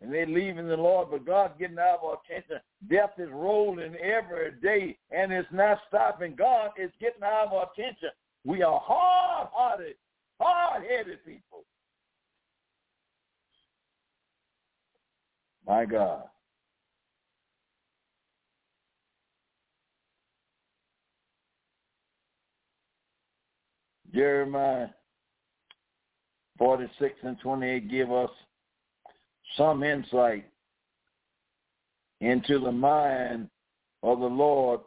and 0.01 0.13
they're 0.13 0.27
leaving 0.27 0.67
the 0.67 0.77
Lord, 0.77 1.09
but 1.11 1.27
God's 1.27 1.55
getting 1.59 1.79
out 1.79 1.99
of 1.99 2.05
our 2.05 2.19
attention. 2.25 2.57
Death 2.89 3.11
is 3.19 3.29
rolling 3.31 3.95
every 3.97 4.53
day 4.63 4.97
and 5.11 5.33
it's 5.33 5.49
not 5.53 5.79
stopping. 5.89 6.35
God 6.37 6.71
is 6.79 6.91
getting 7.01 7.23
out 7.23 7.49
of 7.49 7.53
our 7.53 7.69
attention. 7.75 8.09
We 8.45 8.63
are 8.63 8.81
hard-hearted, 8.83 9.97
hard-headed 10.41 11.25
people. 11.25 11.65
My 15.67 15.85
God. 15.85 16.23
Jeremiah 24.13 24.89
46 26.59 27.15
and 27.23 27.39
28 27.39 27.91
give 27.91 28.11
us 28.11 28.31
some 29.57 29.83
insight 29.83 30.47
into 32.21 32.59
the 32.59 32.73
mind 32.73 33.49
of 34.03 34.21
the 34.21 34.27
Lord 34.27 34.81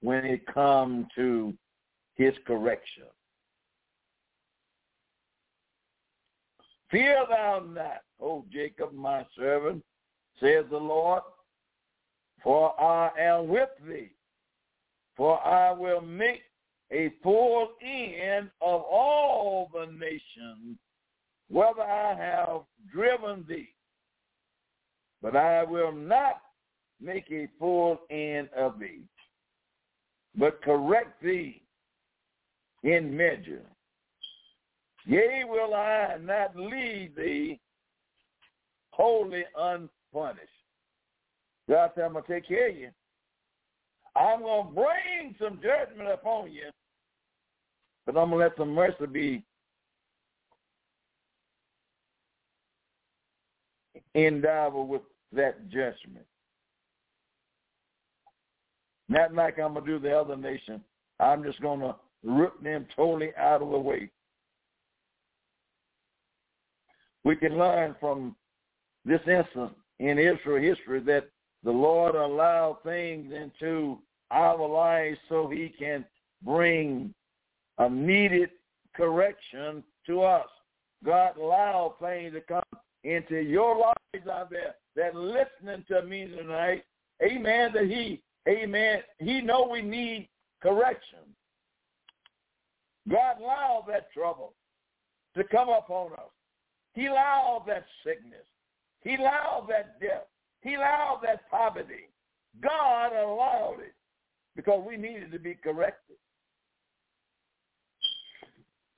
when 0.00 0.24
it 0.24 0.46
comes 0.46 1.06
to 1.14 1.54
his 2.16 2.34
correction. 2.46 3.04
Fear 6.90 7.24
thou 7.28 7.64
not, 7.66 8.02
O 8.20 8.44
Jacob, 8.52 8.92
my 8.92 9.26
servant, 9.36 9.82
says 10.40 10.64
the 10.70 10.76
Lord, 10.76 11.22
for 12.42 12.78
I 12.80 13.10
am 13.18 13.48
with 13.48 13.70
thee, 13.88 14.10
for 15.16 15.44
I 15.44 15.72
will 15.72 16.02
make 16.02 16.42
a 16.92 17.12
full 17.22 17.70
end 17.82 18.50
of 18.60 18.82
all 18.82 19.70
the 19.72 19.86
nations, 19.86 20.78
whether 21.48 21.82
I 21.82 22.14
have 22.14 22.60
driven 22.92 23.44
thee. 23.48 23.73
But 25.24 25.36
I 25.36 25.64
will 25.64 25.90
not 25.90 26.42
make 27.00 27.30
a 27.32 27.48
full 27.58 27.98
end 28.10 28.50
of 28.54 28.78
thee, 28.78 29.04
but 30.36 30.60
correct 30.60 31.22
thee 31.22 31.62
in 32.82 33.16
measure. 33.16 33.62
Yea, 35.06 35.44
will 35.48 35.72
I 35.72 36.18
not 36.20 36.54
leave 36.54 37.16
thee 37.16 37.58
wholly 38.90 39.44
unpunished. 39.56 40.42
God 41.70 41.92
said, 41.94 42.04
I'm 42.04 42.12
going 42.12 42.24
to 42.24 42.34
take 42.34 42.46
care 42.46 42.68
of 42.68 42.76
you. 42.76 42.90
I'm 44.14 44.40
going 44.42 44.66
to 44.66 44.74
bring 44.74 45.34
some 45.40 45.58
judgment 45.62 46.10
upon 46.10 46.52
you, 46.52 46.68
but 48.04 48.14
I'm 48.18 48.28
going 48.28 48.40
to 48.40 48.44
let 48.44 48.56
some 48.58 48.74
mercy 48.74 49.06
be 49.10 49.42
endowed 54.14 54.86
with 54.86 55.00
that 55.34 55.68
judgment. 55.68 56.26
Not 59.08 59.34
like 59.34 59.58
I'm 59.58 59.74
going 59.74 59.84
to 59.84 59.92
do 59.92 59.98
the 59.98 60.16
other 60.18 60.36
nation. 60.36 60.80
I'm 61.20 61.42
just 61.44 61.60
going 61.60 61.80
to 61.80 61.94
rip 62.22 62.60
them 62.62 62.86
totally 62.96 63.30
out 63.36 63.62
of 63.62 63.70
the 63.70 63.78
way. 63.78 64.10
We 67.24 67.36
can 67.36 67.58
learn 67.58 67.94
from 68.00 68.36
this 69.04 69.20
instance 69.26 69.72
in 69.98 70.18
Israel 70.18 70.62
history 70.62 71.00
that 71.00 71.28
the 71.62 71.70
Lord 71.70 72.14
allowed 72.14 72.78
things 72.82 73.32
into 73.32 73.98
our 74.30 74.66
lives 74.68 75.18
so 75.28 75.48
he 75.48 75.72
can 75.78 76.04
bring 76.42 77.14
a 77.78 77.88
needed 77.88 78.50
correction 78.94 79.82
to 80.06 80.22
us. 80.22 80.46
God 81.04 81.36
allowed 81.36 81.96
things 82.00 82.34
to 82.34 82.40
come 82.40 82.62
into 83.04 83.40
your 83.40 83.76
lives 83.76 84.28
out 84.30 84.50
there 84.50 84.74
that 84.96 85.14
listening 85.14 85.84
to 85.88 86.02
me 86.02 86.26
tonight. 86.26 86.84
Amen. 87.22 87.70
That 87.74 87.84
he, 87.84 88.22
amen, 88.48 89.00
he 89.18 89.40
know 89.40 89.68
we 89.70 89.82
need 89.82 90.28
correction. 90.62 91.20
God 93.08 93.36
allowed 93.40 93.84
that 93.88 94.12
trouble 94.12 94.54
to 95.36 95.44
come 95.44 95.68
upon 95.68 96.12
us. 96.14 96.30
He 96.94 97.06
allowed 97.06 97.64
that 97.66 97.84
sickness. 98.04 98.46
He 99.00 99.16
allowed 99.16 99.66
that 99.68 100.00
death. 100.00 100.26
He 100.62 100.74
allowed 100.74 101.20
that 101.24 101.50
poverty. 101.50 102.08
God 102.62 103.12
allowed 103.12 103.78
it 103.80 103.94
because 104.56 104.82
we 104.86 104.96
needed 104.96 105.32
to 105.32 105.38
be 105.38 105.54
corrected. 105.54 106.16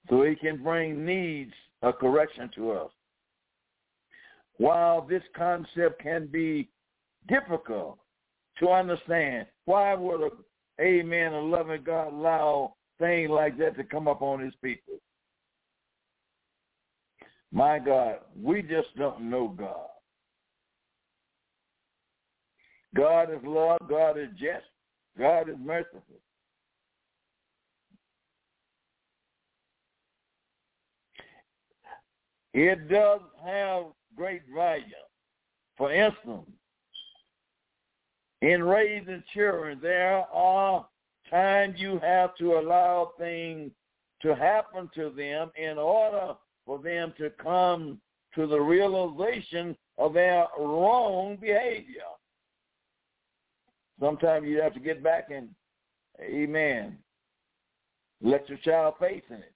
So 0.09 0.22
he 0.22 0.36
can 0.36 0.62
bring 0.62 1.04
needs 1.04 1.52
a 1.82 1.92
correction 1.92 2.50
to 2.54 2.70
us. 2.72 2.90
While 4.59 5.02
this 5.02 5.22
concept 5.36 6.02
can 6.02 6.26
be 6.26 6.68
difficult 7.28 7.98
to 8.59 8.68
understand, 8.70 9.46
why 9.66 9.94
would 9.94 10.22
a 10.22 10.30
amen, 10.82 11.32
a 11.32 11.40
loving 11.40 11.82
God 11.82 12.12
allow 12.12 12.74
things 12.98 13.30
like 13.30 13.59
that 13.59 13.76
to 13.76 13.84
come 13.84 14.09
up 14.09 14.22
on 14.22 14.40
his 14.40 14.54
people? 14.62 14.94
My 17.52 17.78
God, 17.78 18.16
we 18.40 18.62
just 18.62 18.94
don't 18.96 19.30
know 19.30 19.48
God. 19.48 19.88
God 22.94 23.30
is 23.30 23.40
love. 23.44 23.78
God 23.88 24.18
is 24.18 24.28
just. 24.38 24.64
God 25.18 25.48
is 25.48 25.57
merciful. 25.62 26.02
It 32.54 32.88
does 32.88 33.20
have 33.44 33.84
great 34.17 34.43
value. 34.55 34.85
For 35.77 35.93
instance, 35.93 36.49
in 38.43 38.62
raising 38.62 39.23
children, 39.35 39.79
there 39.83 40.25
are 40.33 40.87
times 41.31 41.75
you 41.79 41.99
have 42.01 42.35
to 42.37 42.59
allow 42.59 43.12
things 43.19 43.71
to 44.23 44.35
happen 44.35 44.91
to 44.95 45.11
them 45.11 45.51
in 45.57 45.79
order 45.79 46.35
for 46.64 46.79
them 46.79 47.12
to 47.19 47.31
come 47.31 48.01
to 48.35 48.47
the 48.47 48.61
realization 48.61 49.77
of 49.99 50.12
their 50.14 50.47
wrong 50.59 51.37
behavior. 51.41 52.03
Sometimes 54.01 54.47
you 54.47 54.61
have 54.61 54.75
to 54.75 54.81
get 54.81 55.03
back 55.03 55.31
and, 55.31 55.49
amen, 56.21 56.99
let 58.23 58.49
your 58.49 58.59
child 58.59 58.95
face 59.01 59.23
in 59.31 59.37
it. 59.37 59.53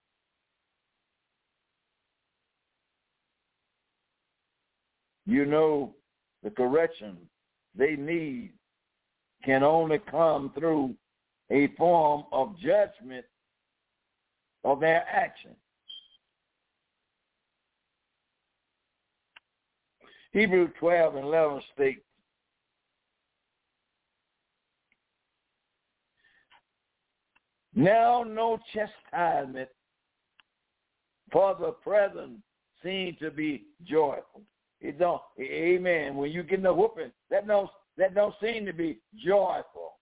You 5.26 5.44
know 5.44 5.94
the 6.42 6.50
correction 6.50 7.16
they 7.74 7.96
need 7.96 8.52
can 9.44 9.62
only 9.62 9.98
come 10.10 10.52
through 10.58 10.94
a 11.50 11.68
form 11.76 12.24
of 12.32 12.58
judgment 12.58 13.24
of 14.64 14.80
their 14.80 15.04
actions. 15.08 15.56
Hebrew 20.32 20.68
12 20.78 21.16
and 21.16 21.24
11 21.24 21.62
states, 21.74 22.00
Now 27.74 28.24
no 28.24 28.58
chastisement 28.72 29.68
for 31.32 31.56
the 31.58 31.72
present 31.72 32.38
seems 32.82 33.18
to 33.18 33.30
be 33.30 33.64
joyful. 33.84 34.42
It 34.80 34.98
don't 34.98 35.20
amen. 35.38 36.16
When 36.16 36.30
you 36.30 36.42
get 36.42 36.62
the 36.62 36.72
whooping, 36.72 37.12
that 37.30 37.46
don't 37.46 37.70
that 37.98 38.14
don't 38.14 38.34
seem 38.42 38.64
to 38.66 38.72
be 38.72 38.98
joyful. 39.22 39.98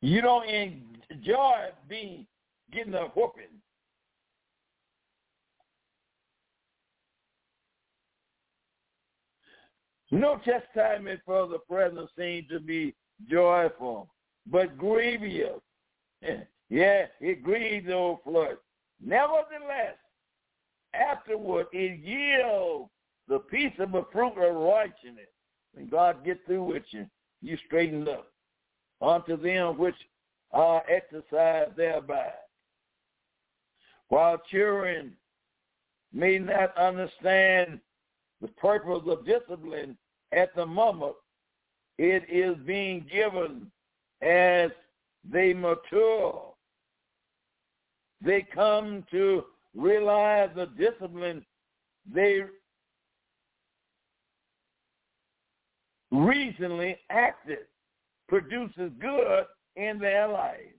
You 0.00 0.20
don't 0.20 0.48
enjoy 0.48 1.70
being 1.88 2.26
getting 2.72 2.94
a 2.94 3.06
whooping. 3.14 3.44
No 10.12 10.38
chastisement 10.44 11.20
for 11.24 11.48
the 11.48 11.58
present 11.58 12.08
seems 12.18 12.46
to 12.50 12.60
be 12.60 12.94
joyful, 13.30 14.10
but 14.46 14.76
grievous. 14.76 15.60
yeah, 16.68 17.06
it 17.20 17.42
grieves 17.42 17.86
the 17.86 17.94
old 17.94 18.18
flesh. 18.22 18.56
Nevertheless, 19.00 19.96
afterward 20.94 21.66
it 21.72 21.98
yields 22.00 22.90
the 23.28 23.38
peace 23.38 23.72
of 23.78 23.92
the 23.92 24.04
fruit 24.12 24.34
of 24.38 24.54
righteousness. 24.54 25.28
When 25.74 25.88
God 25.88 26.24
get 26.24 26.44
through 26.46 26.64
with 26.64 26.82
you, 26.90 27.06
you 27.40 27.56
straighten 27.66 28.06
up. 28.08 28.26
Unto 29.00 29.36
them 29.36 29.78
which 29.78 29.96
are 30.52 30.82
exercised 30.88 31.76
thereby. 31.76 32.30
While 34.08 34.38
children 34.50 35.12
may 36.12 36.38
not 36.38 36.76
understand 36.76 37.80
the 38.40 38.48
purpose 38.48 39.02
of 39.06 39.24
discipline 39.24 39.96
at 40.32 40.54
the 40.54 40.66
moment, 40.66 41.14
it 41.98 42.24
is 42.28 42.56
being 42.66 43.06
given 43.10 43.70
as 44.20 44.70
they 45.30 45.54
mature. 45.54 46.52
They 48.20 48.46
come 48.54 49.04
to 49.10 49.44
realize 49.74 50.50
the 50.54 50.66
discipline 50.66 51.44
they 52.12 52.42
recently 56.12 56.96
acted 57.10 57.58
produces 58.28 58.92
good 59.00 59.44
in 59.76 59.98
their 59.98 60.28
lives. 60.28 60.76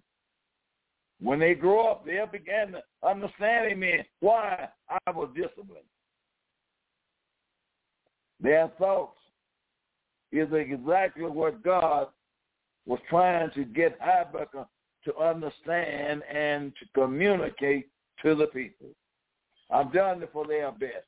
When 1.21 1.39
they 1.39 1.55
grow 1.55 1.87
up, 1.91 2.05
they'll 2.05 2.27
begin 2.27 2.73
to 2.73 3.07
understand, 3.07 3.71
amen, 3.71 4.05
why 4.19 4.67
I 4.89 5.11
was 5.11 5.29
disciplined. 5.35 5.85
Their 8.39 8.69
thoughts 8.77 9.17
is 10.31 10.49
exactly 10.51 11.23
what 11.23 11.63
God 11.63 12.07
was 12.85 12.99
trying 13.09 13.51
to 13.51 13.63
get 13.63 13.97
Habakkuk 14.01 14.67
to 15.05 15.17
understand 15.17 16.23
and 16.23 16.73
to 16.75 16.85
communicate 16.93 17.89
to 18.23 18.35
the 18.35 18.47
people. 18.47 18.87
I've 19.71 19.93
done 19.93 20.21
it 20.21 20.29
for 20.33 20.45
their 20.45 20.71
best. 20.71 21.05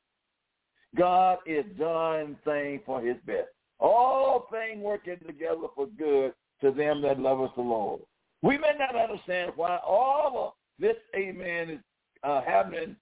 God 0.96 1.38
is 1.46 1.64
doing 1.76 2.36
things 2.44 2.80
for 2.86 3.00
his 3.00 3.16
best. 3.26 3.48
All 3.78 4.46
things 4.50 4.82
working 4.82 5.18
together 5.26 5.66
for 5.74 5.86
good 5.86 6.32
to 6.62 6.70
them 6.70 7.02
that 7.02 7.18
love 7.18 7.40
us 7.40 7.50
the 7.56 7.62
Lord. 7.62 8.00
We 8.42 8.58
may 8.58 8.72
not 8.78 8.94
understand 8.94 9.52
why 9.56 9.78
all 9.86 10.46
of 10.46 10.52
this, 10.78 10.96
amen, 11.14 11.70
is 11.70 11.80
uh, 12.22 12.42
happening 12.42 12.96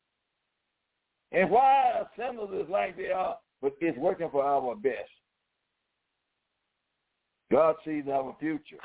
and 1.33 1.51
why 1.51 2.05
assemblies 2.17 2.65
is 2.65 2.71
like 2.71 2.97
they 2.97 3.11
are, 3.11 3.37
but 3.61 3.75
it's 3.81 3.99
working 3.99 4.29
for 4.31 4.45
our 4.45 4.75
best. 4.77 5.11
God 7.51 7.75
sees 7.85 8.05
our 8.13 8.37
future. 8.39 8.79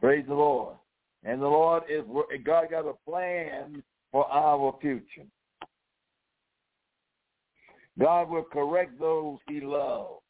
Praise 0.00 0.24
the 0.26 0.34
Lord. 0.34 0.76
And 1.24 1.40
the 1.40 1.46
Lord 1.46 1.84
is, 1.88 2.02
God 2.44 2.66
got 2.70 2.86
a 2.86 2.94
plan 3.08 3.82
for 4.12 4.30
our 4.30 4.76
future. 4.80 5.26
God 7.98 8.28
will 8.28 8.44
correct 8.44 8.98
those 9.00 9.38
he 9.48 9.60
loves. 9.60 10.20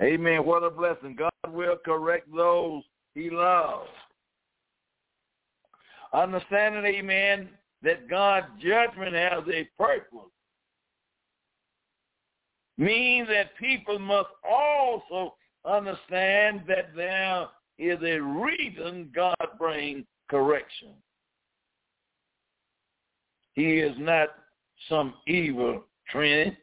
Amen. 0.00 0.44
What 0.44 0.62
a 0.62 0.70
blessing. 0.70 1.16
God 1.16 1.52
will 1.52 1.76
correct 1.84 2.28
those 2.34 2.82
he 3.14 3.30
loves. 3.30 3.88
Understanding, 6.12 6.84
amen, 6.84 7.48
that 7.82 8.08
God's 8.08 8.46
judgment 8.62 9.14
has 9.14 9.42
a 9.52 9.68
purpose 9.78 10.30
means 12.78 13.28
that 13.28 13.56
people 13.58 13.98
must 13.98 14.30
also 14.48 15.34
understand 15.66 16.62
that 16.66 16.94
there 16.96 17.46
is 17.78 17.98
a 18.02 18.18
reason 18.18 19.10
God 19.14 19.36
brings 19.58 20.04
correction. 20.30 20.94
He 23.52 23.78
is 23.78 23.94
not 23.98 24.28
some 24.88 25.14
evil 25.26 25.84
trend 26.08 26.56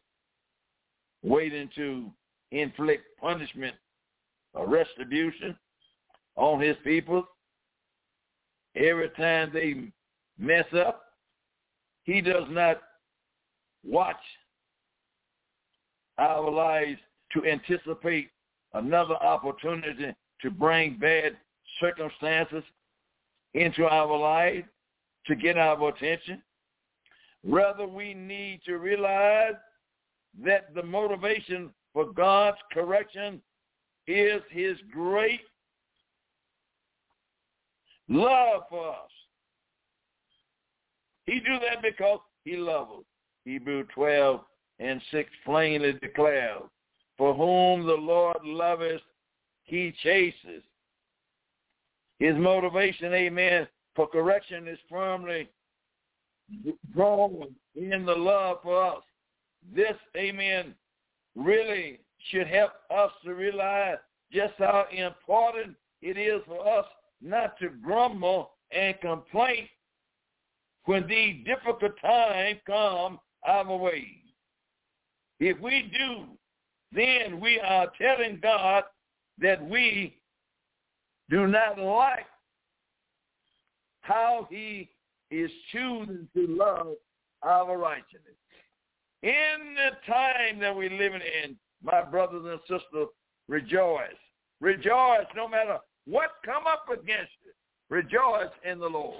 waiting 1.23 1.69
to 1.75 2.11
inflict 2.51 3.03
punishment 3.19 3.75
or 4.53 4.67
retribution 4.67 5.55
on 6.35 6.59
his 6.61 6.75
people. 6.83 7.27
Every 8.75 9.09
time 9.11 9.51
they 9.53 9.91
mess 10.37 10.65
up, 10.73 11.03
he 12.03 12.21
does 12.21 12.45
not 12.49 12.81
watch 13.85 14.15
our 16.17 16.49
lives 16.49 16.99
to 17.33 17.45
anticipate 17.45 18.29
another 18.73 19.15
opportunity 19.15 20.13
to 20.41 20.51
bring 20.51 20.97
bad 20.97 21.37
circumstances 21.79 22.63
into 23.53 23.85
our 23.85 24.17
lives 24.17 24.67
to 25.25 25.35
get 25.35 25.57
our 25.57 25.89
attention. 25.89 26.41
Rather, 27.47 27.87
we 27.87 28.13
need 28.13 28.61
to 28.65 28.77
realize 28.77 29.53
that 30.43 30.73
the 30.75 30.83
motivation 30.83 31.69
for 31.93 32.11
God's 32.11 32.57
correction 32.73 33.41
is 34.05 34.41
his 34.49 34.77
great 34.91 35.39
love 38.09 38.63
for 38.69 38.89
us. 38.89 39.11
He 41.25 41.39
do 41.39 41.57
that 41.59 41.81
because 41.81 42.19
he 42.43 42.57
loves 42.57 42.91
us. 42.99 43.05
Hebrew 43.45 43.85
12 43.95 44.41
and 44.79 45.01
6 45.11 45.29
plainly 45.45 45.93
declares, 45.93 46.63
For 47.17 47.33
whom 47.33 47.85
the 47.87 47.93
Lord 47.93 48.37
loveth, 48.43 49.01
he 49.63 49.93
chases. 50.03 50.63
His 52.19 52.35
motivation, 52.35 53.13
amen, 53.13 53.67
for 53.95 54.07
correction 54.07 54.67
is 54.67 54.79
firmly 54.89 55.49
drawn 56.93 57.55
in 57.75 58.05
the 58.05 58.15
love 58.15 58.57
for 58.63 58.83
us. 58.83 59.03
This, 59.75 59.95
amen, 60.15 60.73
really 61.35 61.99
should 62.29 62.47
help 62.47 62.71
us 62.89 63.11
to 63.23 63.33
realize 63.33 63.97
just 64.31 64.53
how 64.57 64.85
important 64.91 65.75
it 66.01 66.17
is 66.17 66.41
for 66.45 66.67
us 66.67 66.85
not 67.21 67.57
to 67.59 67.69
grumble 67.69 68.51
and 68.71 68.99
complain 69.01 69.67
when 70.85 71.07
these 71.07 71.43
difficult 71.45 71.93
times 72.01 72.59
come 72.65 73.19
our 73.45 73.77
way. 73.77 74.07
If 75.39 75.59
we 75.59 75.91
do, 75.97 76.25
then 76.91 77.39
we 77.39 77.59
are 77.59 77.91
telling 77.99 78.39
God 78.41 78.83
that 79.39 79.63
we 79.67 80.17
do 81.29 81.47
not 81.47 81.77
like 81.77 82.25
how 84.01 84.47
he 84.49 84.89
is 85.31 85.51
choosing 85.71 86.27
to 86.35 86.47
love 86.47 86.95
our 87.43 87.77
righteousness. 87.77 88.35
In 89.23 89.75
the 89.75 90.11
time 90.11 90.59
that 90.59 90.75
we're 90.75 90.89
living 90.89 91.21
in, 91.43 91.57
my 91.83 92.03
brothers 92.03 92.43
and 92.45 92.59
sisters, 92.61 93.07
rejoice. 93.47 94.09
Rejoice 94.61 95.25
no 95.35 95.47
matter 95.47 95.77
what 96.05 96.31
come 96.45 96.63
up 96.67 96.85
against 96.89 97.31
you. 97.43 97.51
Rejoice 97.89 98.51
in 98.63 98.79
the 98.79 98.87
Lord. 98.87 99.17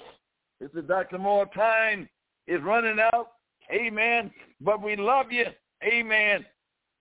This 0.60 0.70
is 0.76 0.88
Dr. 0.88 1.18
Moore. 1.18 1.46
Time 1.54 2.08
is 2.48 2.62
running 2.62 3.00
out. 3.14 3.32
Amen. 3.72 4.32
But 4.62 4.82
we 4.82 4.96
love 4.96 5.32
you. 5.32 5.46
Amen. 5.84 6.46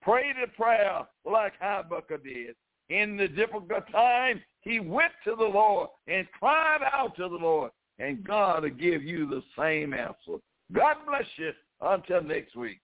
Pray 0.01 0.33
the 0.33 0.47
prayer 0.51 1.07
like 1.25 1.53
Habakkuk 1.59 2.23
did. 2.23 2.55
In 2.89 3.17
the 3.17 3.27
difficult 3.27 3.83
time, 3.91 4.41
he 4.61 4.79
went 4.79 5.11
to 5.23 5.35
the 5.35 5.43
Lord 5.43 5.89
and 6.07 6.27
cried 6.39 6.79
out 6.93 7.15
to 7.17 7.23
the 7.23 7.35
Lord. 7.35 7.71
And 7.99 8.23
God 8.23 8.63
will 8.63 8.69
give 8.69 9.03
you 9.03 9.27
the 9.27 9.43
same 9.57 9.93
answer. 9.93 10.39
God 10.73 10.97
bless 11.07 11.25
you. 11.37 11.51
Until 11.81 12.23
next 12.23 12.55
week. 12.55 12.79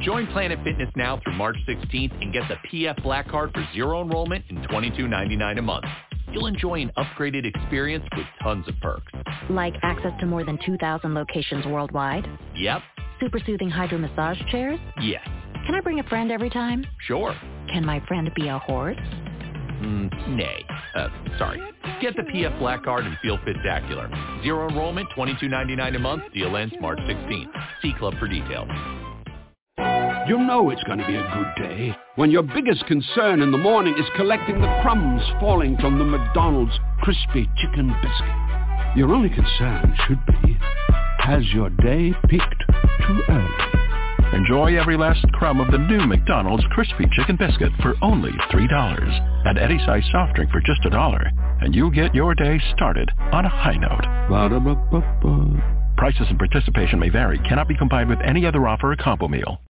Join 0.00 0.26
Planet 0.28 0.58
Fitness 0.62 0.90
now 0.96 1.18
through 1.24 1.32
March 1.34 1.56
16th 1.66 2.12
and 2.20 2.30
get 2.30 2.42
the 2.48 2.56
PF 2.68 3.02
Black 3.02 3.26
Card 3.26 3.52
for 3.54 3.66
zero 3.72 4.02
enrollment 4.02 4.44
and 4.50 4.58
$22.99 4.68 5.58
a 5.58 5.62
month. 5.62 5.86
You'll 6.30 6.46
enjoy 6.46 6.82
an 6.82 6.92
upgraded 6.98 7.46
experience 7.46 8.04
with 8.14 8.26
tons 8.42 8.68
of 8.68 8.74
perks. 8.82 9.10
Like 9.48 9.74
access 9.82 10.12
to 10.20 10.26
more 10.26 10.44
than 10.44 10.58
2,000 10.66 11.14
locations 11.14 11.64
worldwide? 11.64 12.28
Yep. 12.54 12.82
Super 13.18 13.38
soothing 13.46 13.70
hydro 13.70 13.96
massage 13.96 14.38
chairs? 14.50 14.78
Yes. 15.00 15.26
Can 15.64 15.74
I 15.74 15.80
bring 15.80 16.00
a 16.00 16.04
friend 16.04 16.30
every 16.30 16.50
time? 16.50 16.84
Sure. 17.06 17.34
Can 17.72 17.86
my 17.86 18.04
friend 18.06 18.30
be 18.34 18.48
a 18.48 18.58
horse? 18.58 18.98
Mm, 19.84 20.36
nay. 20.36 20.64
Uh, 20.94 21.08
sorry. 21.38 21.60
Get 22.00 22.16
the 22.16 22.22
PF 22.22 22.58
Black 22.58 22.84
Card 22.84 23.04
and 23.04 23.16
feel 23.22 23.38
spectacular. 23.42 24.08
Zero 24.42 24.68
enrollment, 24.68 25.08
$22.99 25.16 25.96
a 25.96 25.98
month. 25.98 26.22
Deal 26.32 26.56
ends 26.56 26.74
March 26.80 26.98
16th. 27.00 27.50
See 27.82 27.92
Club 27.98 28.14
for 28.18 28.26
details. 28.26 28.68
You 30.26 30.38
know 30.38 30.70
it's 30.70 30.82
going 30.84 30.98
to 30.98 31.06
be 31.06 31.16
a 31.16 31.34
good 31.34 31.68
day 31.68 31.94
when 32.16 32.30
your 32.30 32.42
biggest 32.42 32.86
concern 32.86 33.42
in 33.42 33.52
the 33.52 33.58
morning 33.58 33.94
is 33.98 34.06
collecting 34.16 34.58
the 34.58 34.78
crumbs 34.80 35.22
falling 35.38 35.76
from 35.76 35.98
the 35.98 36.04
McDonald's 36.04 36.72
crispy 37.02 37.46
chicken 37.60 37.94
biscuit. 38.00 38.96
Your 38.96 39.12
only 39.12 39.28
concern 39.28 39.94
should 40.06 40.24
be, 40.24 40.56
has 41.18 41.42
your 41.52 41.68
day 41.68 42.14
peaked 42.30 42.64
too 43.06 43.20
early? 43.28 43.73
Enjoy 44.34 44.76
every 44.76 44.96
last 44.96 45.24
crumb 45.32 45.60
of 45.60 45.70
the 45.70 45.78
new 45.78 46.08
McDonald's 46.08 46.64
crispy 46.72 47.04
chicken 47.12 47.36
biscuit 47.36 47.70
for 47.80 47.94
only 48.02 48.32
$3. 48.50 49.46
Add 49.46 49.58
any 49.58 49.78
size 49.86 50.02
soft 50.10 50.34
drink 50.34 50.50
for 50.50 50.60
just 50.60 50.84
a 50.84 50.90
dollar, 50.90 51.30
and 51.60 51.72
you'll 51.72 51.88
get 51.88 52.12
your 52.12 52.34
day 52.34 52.60
started 52.74 53.12
on 53.30 53.44
a 53.44 53.48
high 53.48 53.76
note. 53.76 54.02
Prices 55.96 56.26
and 56.28 56.38
participation 56.38 56.98
may 56.98 57.10
vary. 57.10 57.38
Cannot 57.48 57.68
be 57.68 57.76
combined 57.76 58.10
with 58.10 58.18
any 58.22 58.44
other 58.44 58.66
offer 58.66 58.90
or 58.90 58.96
combo 58.96 59.28
meal. 59.28 59.60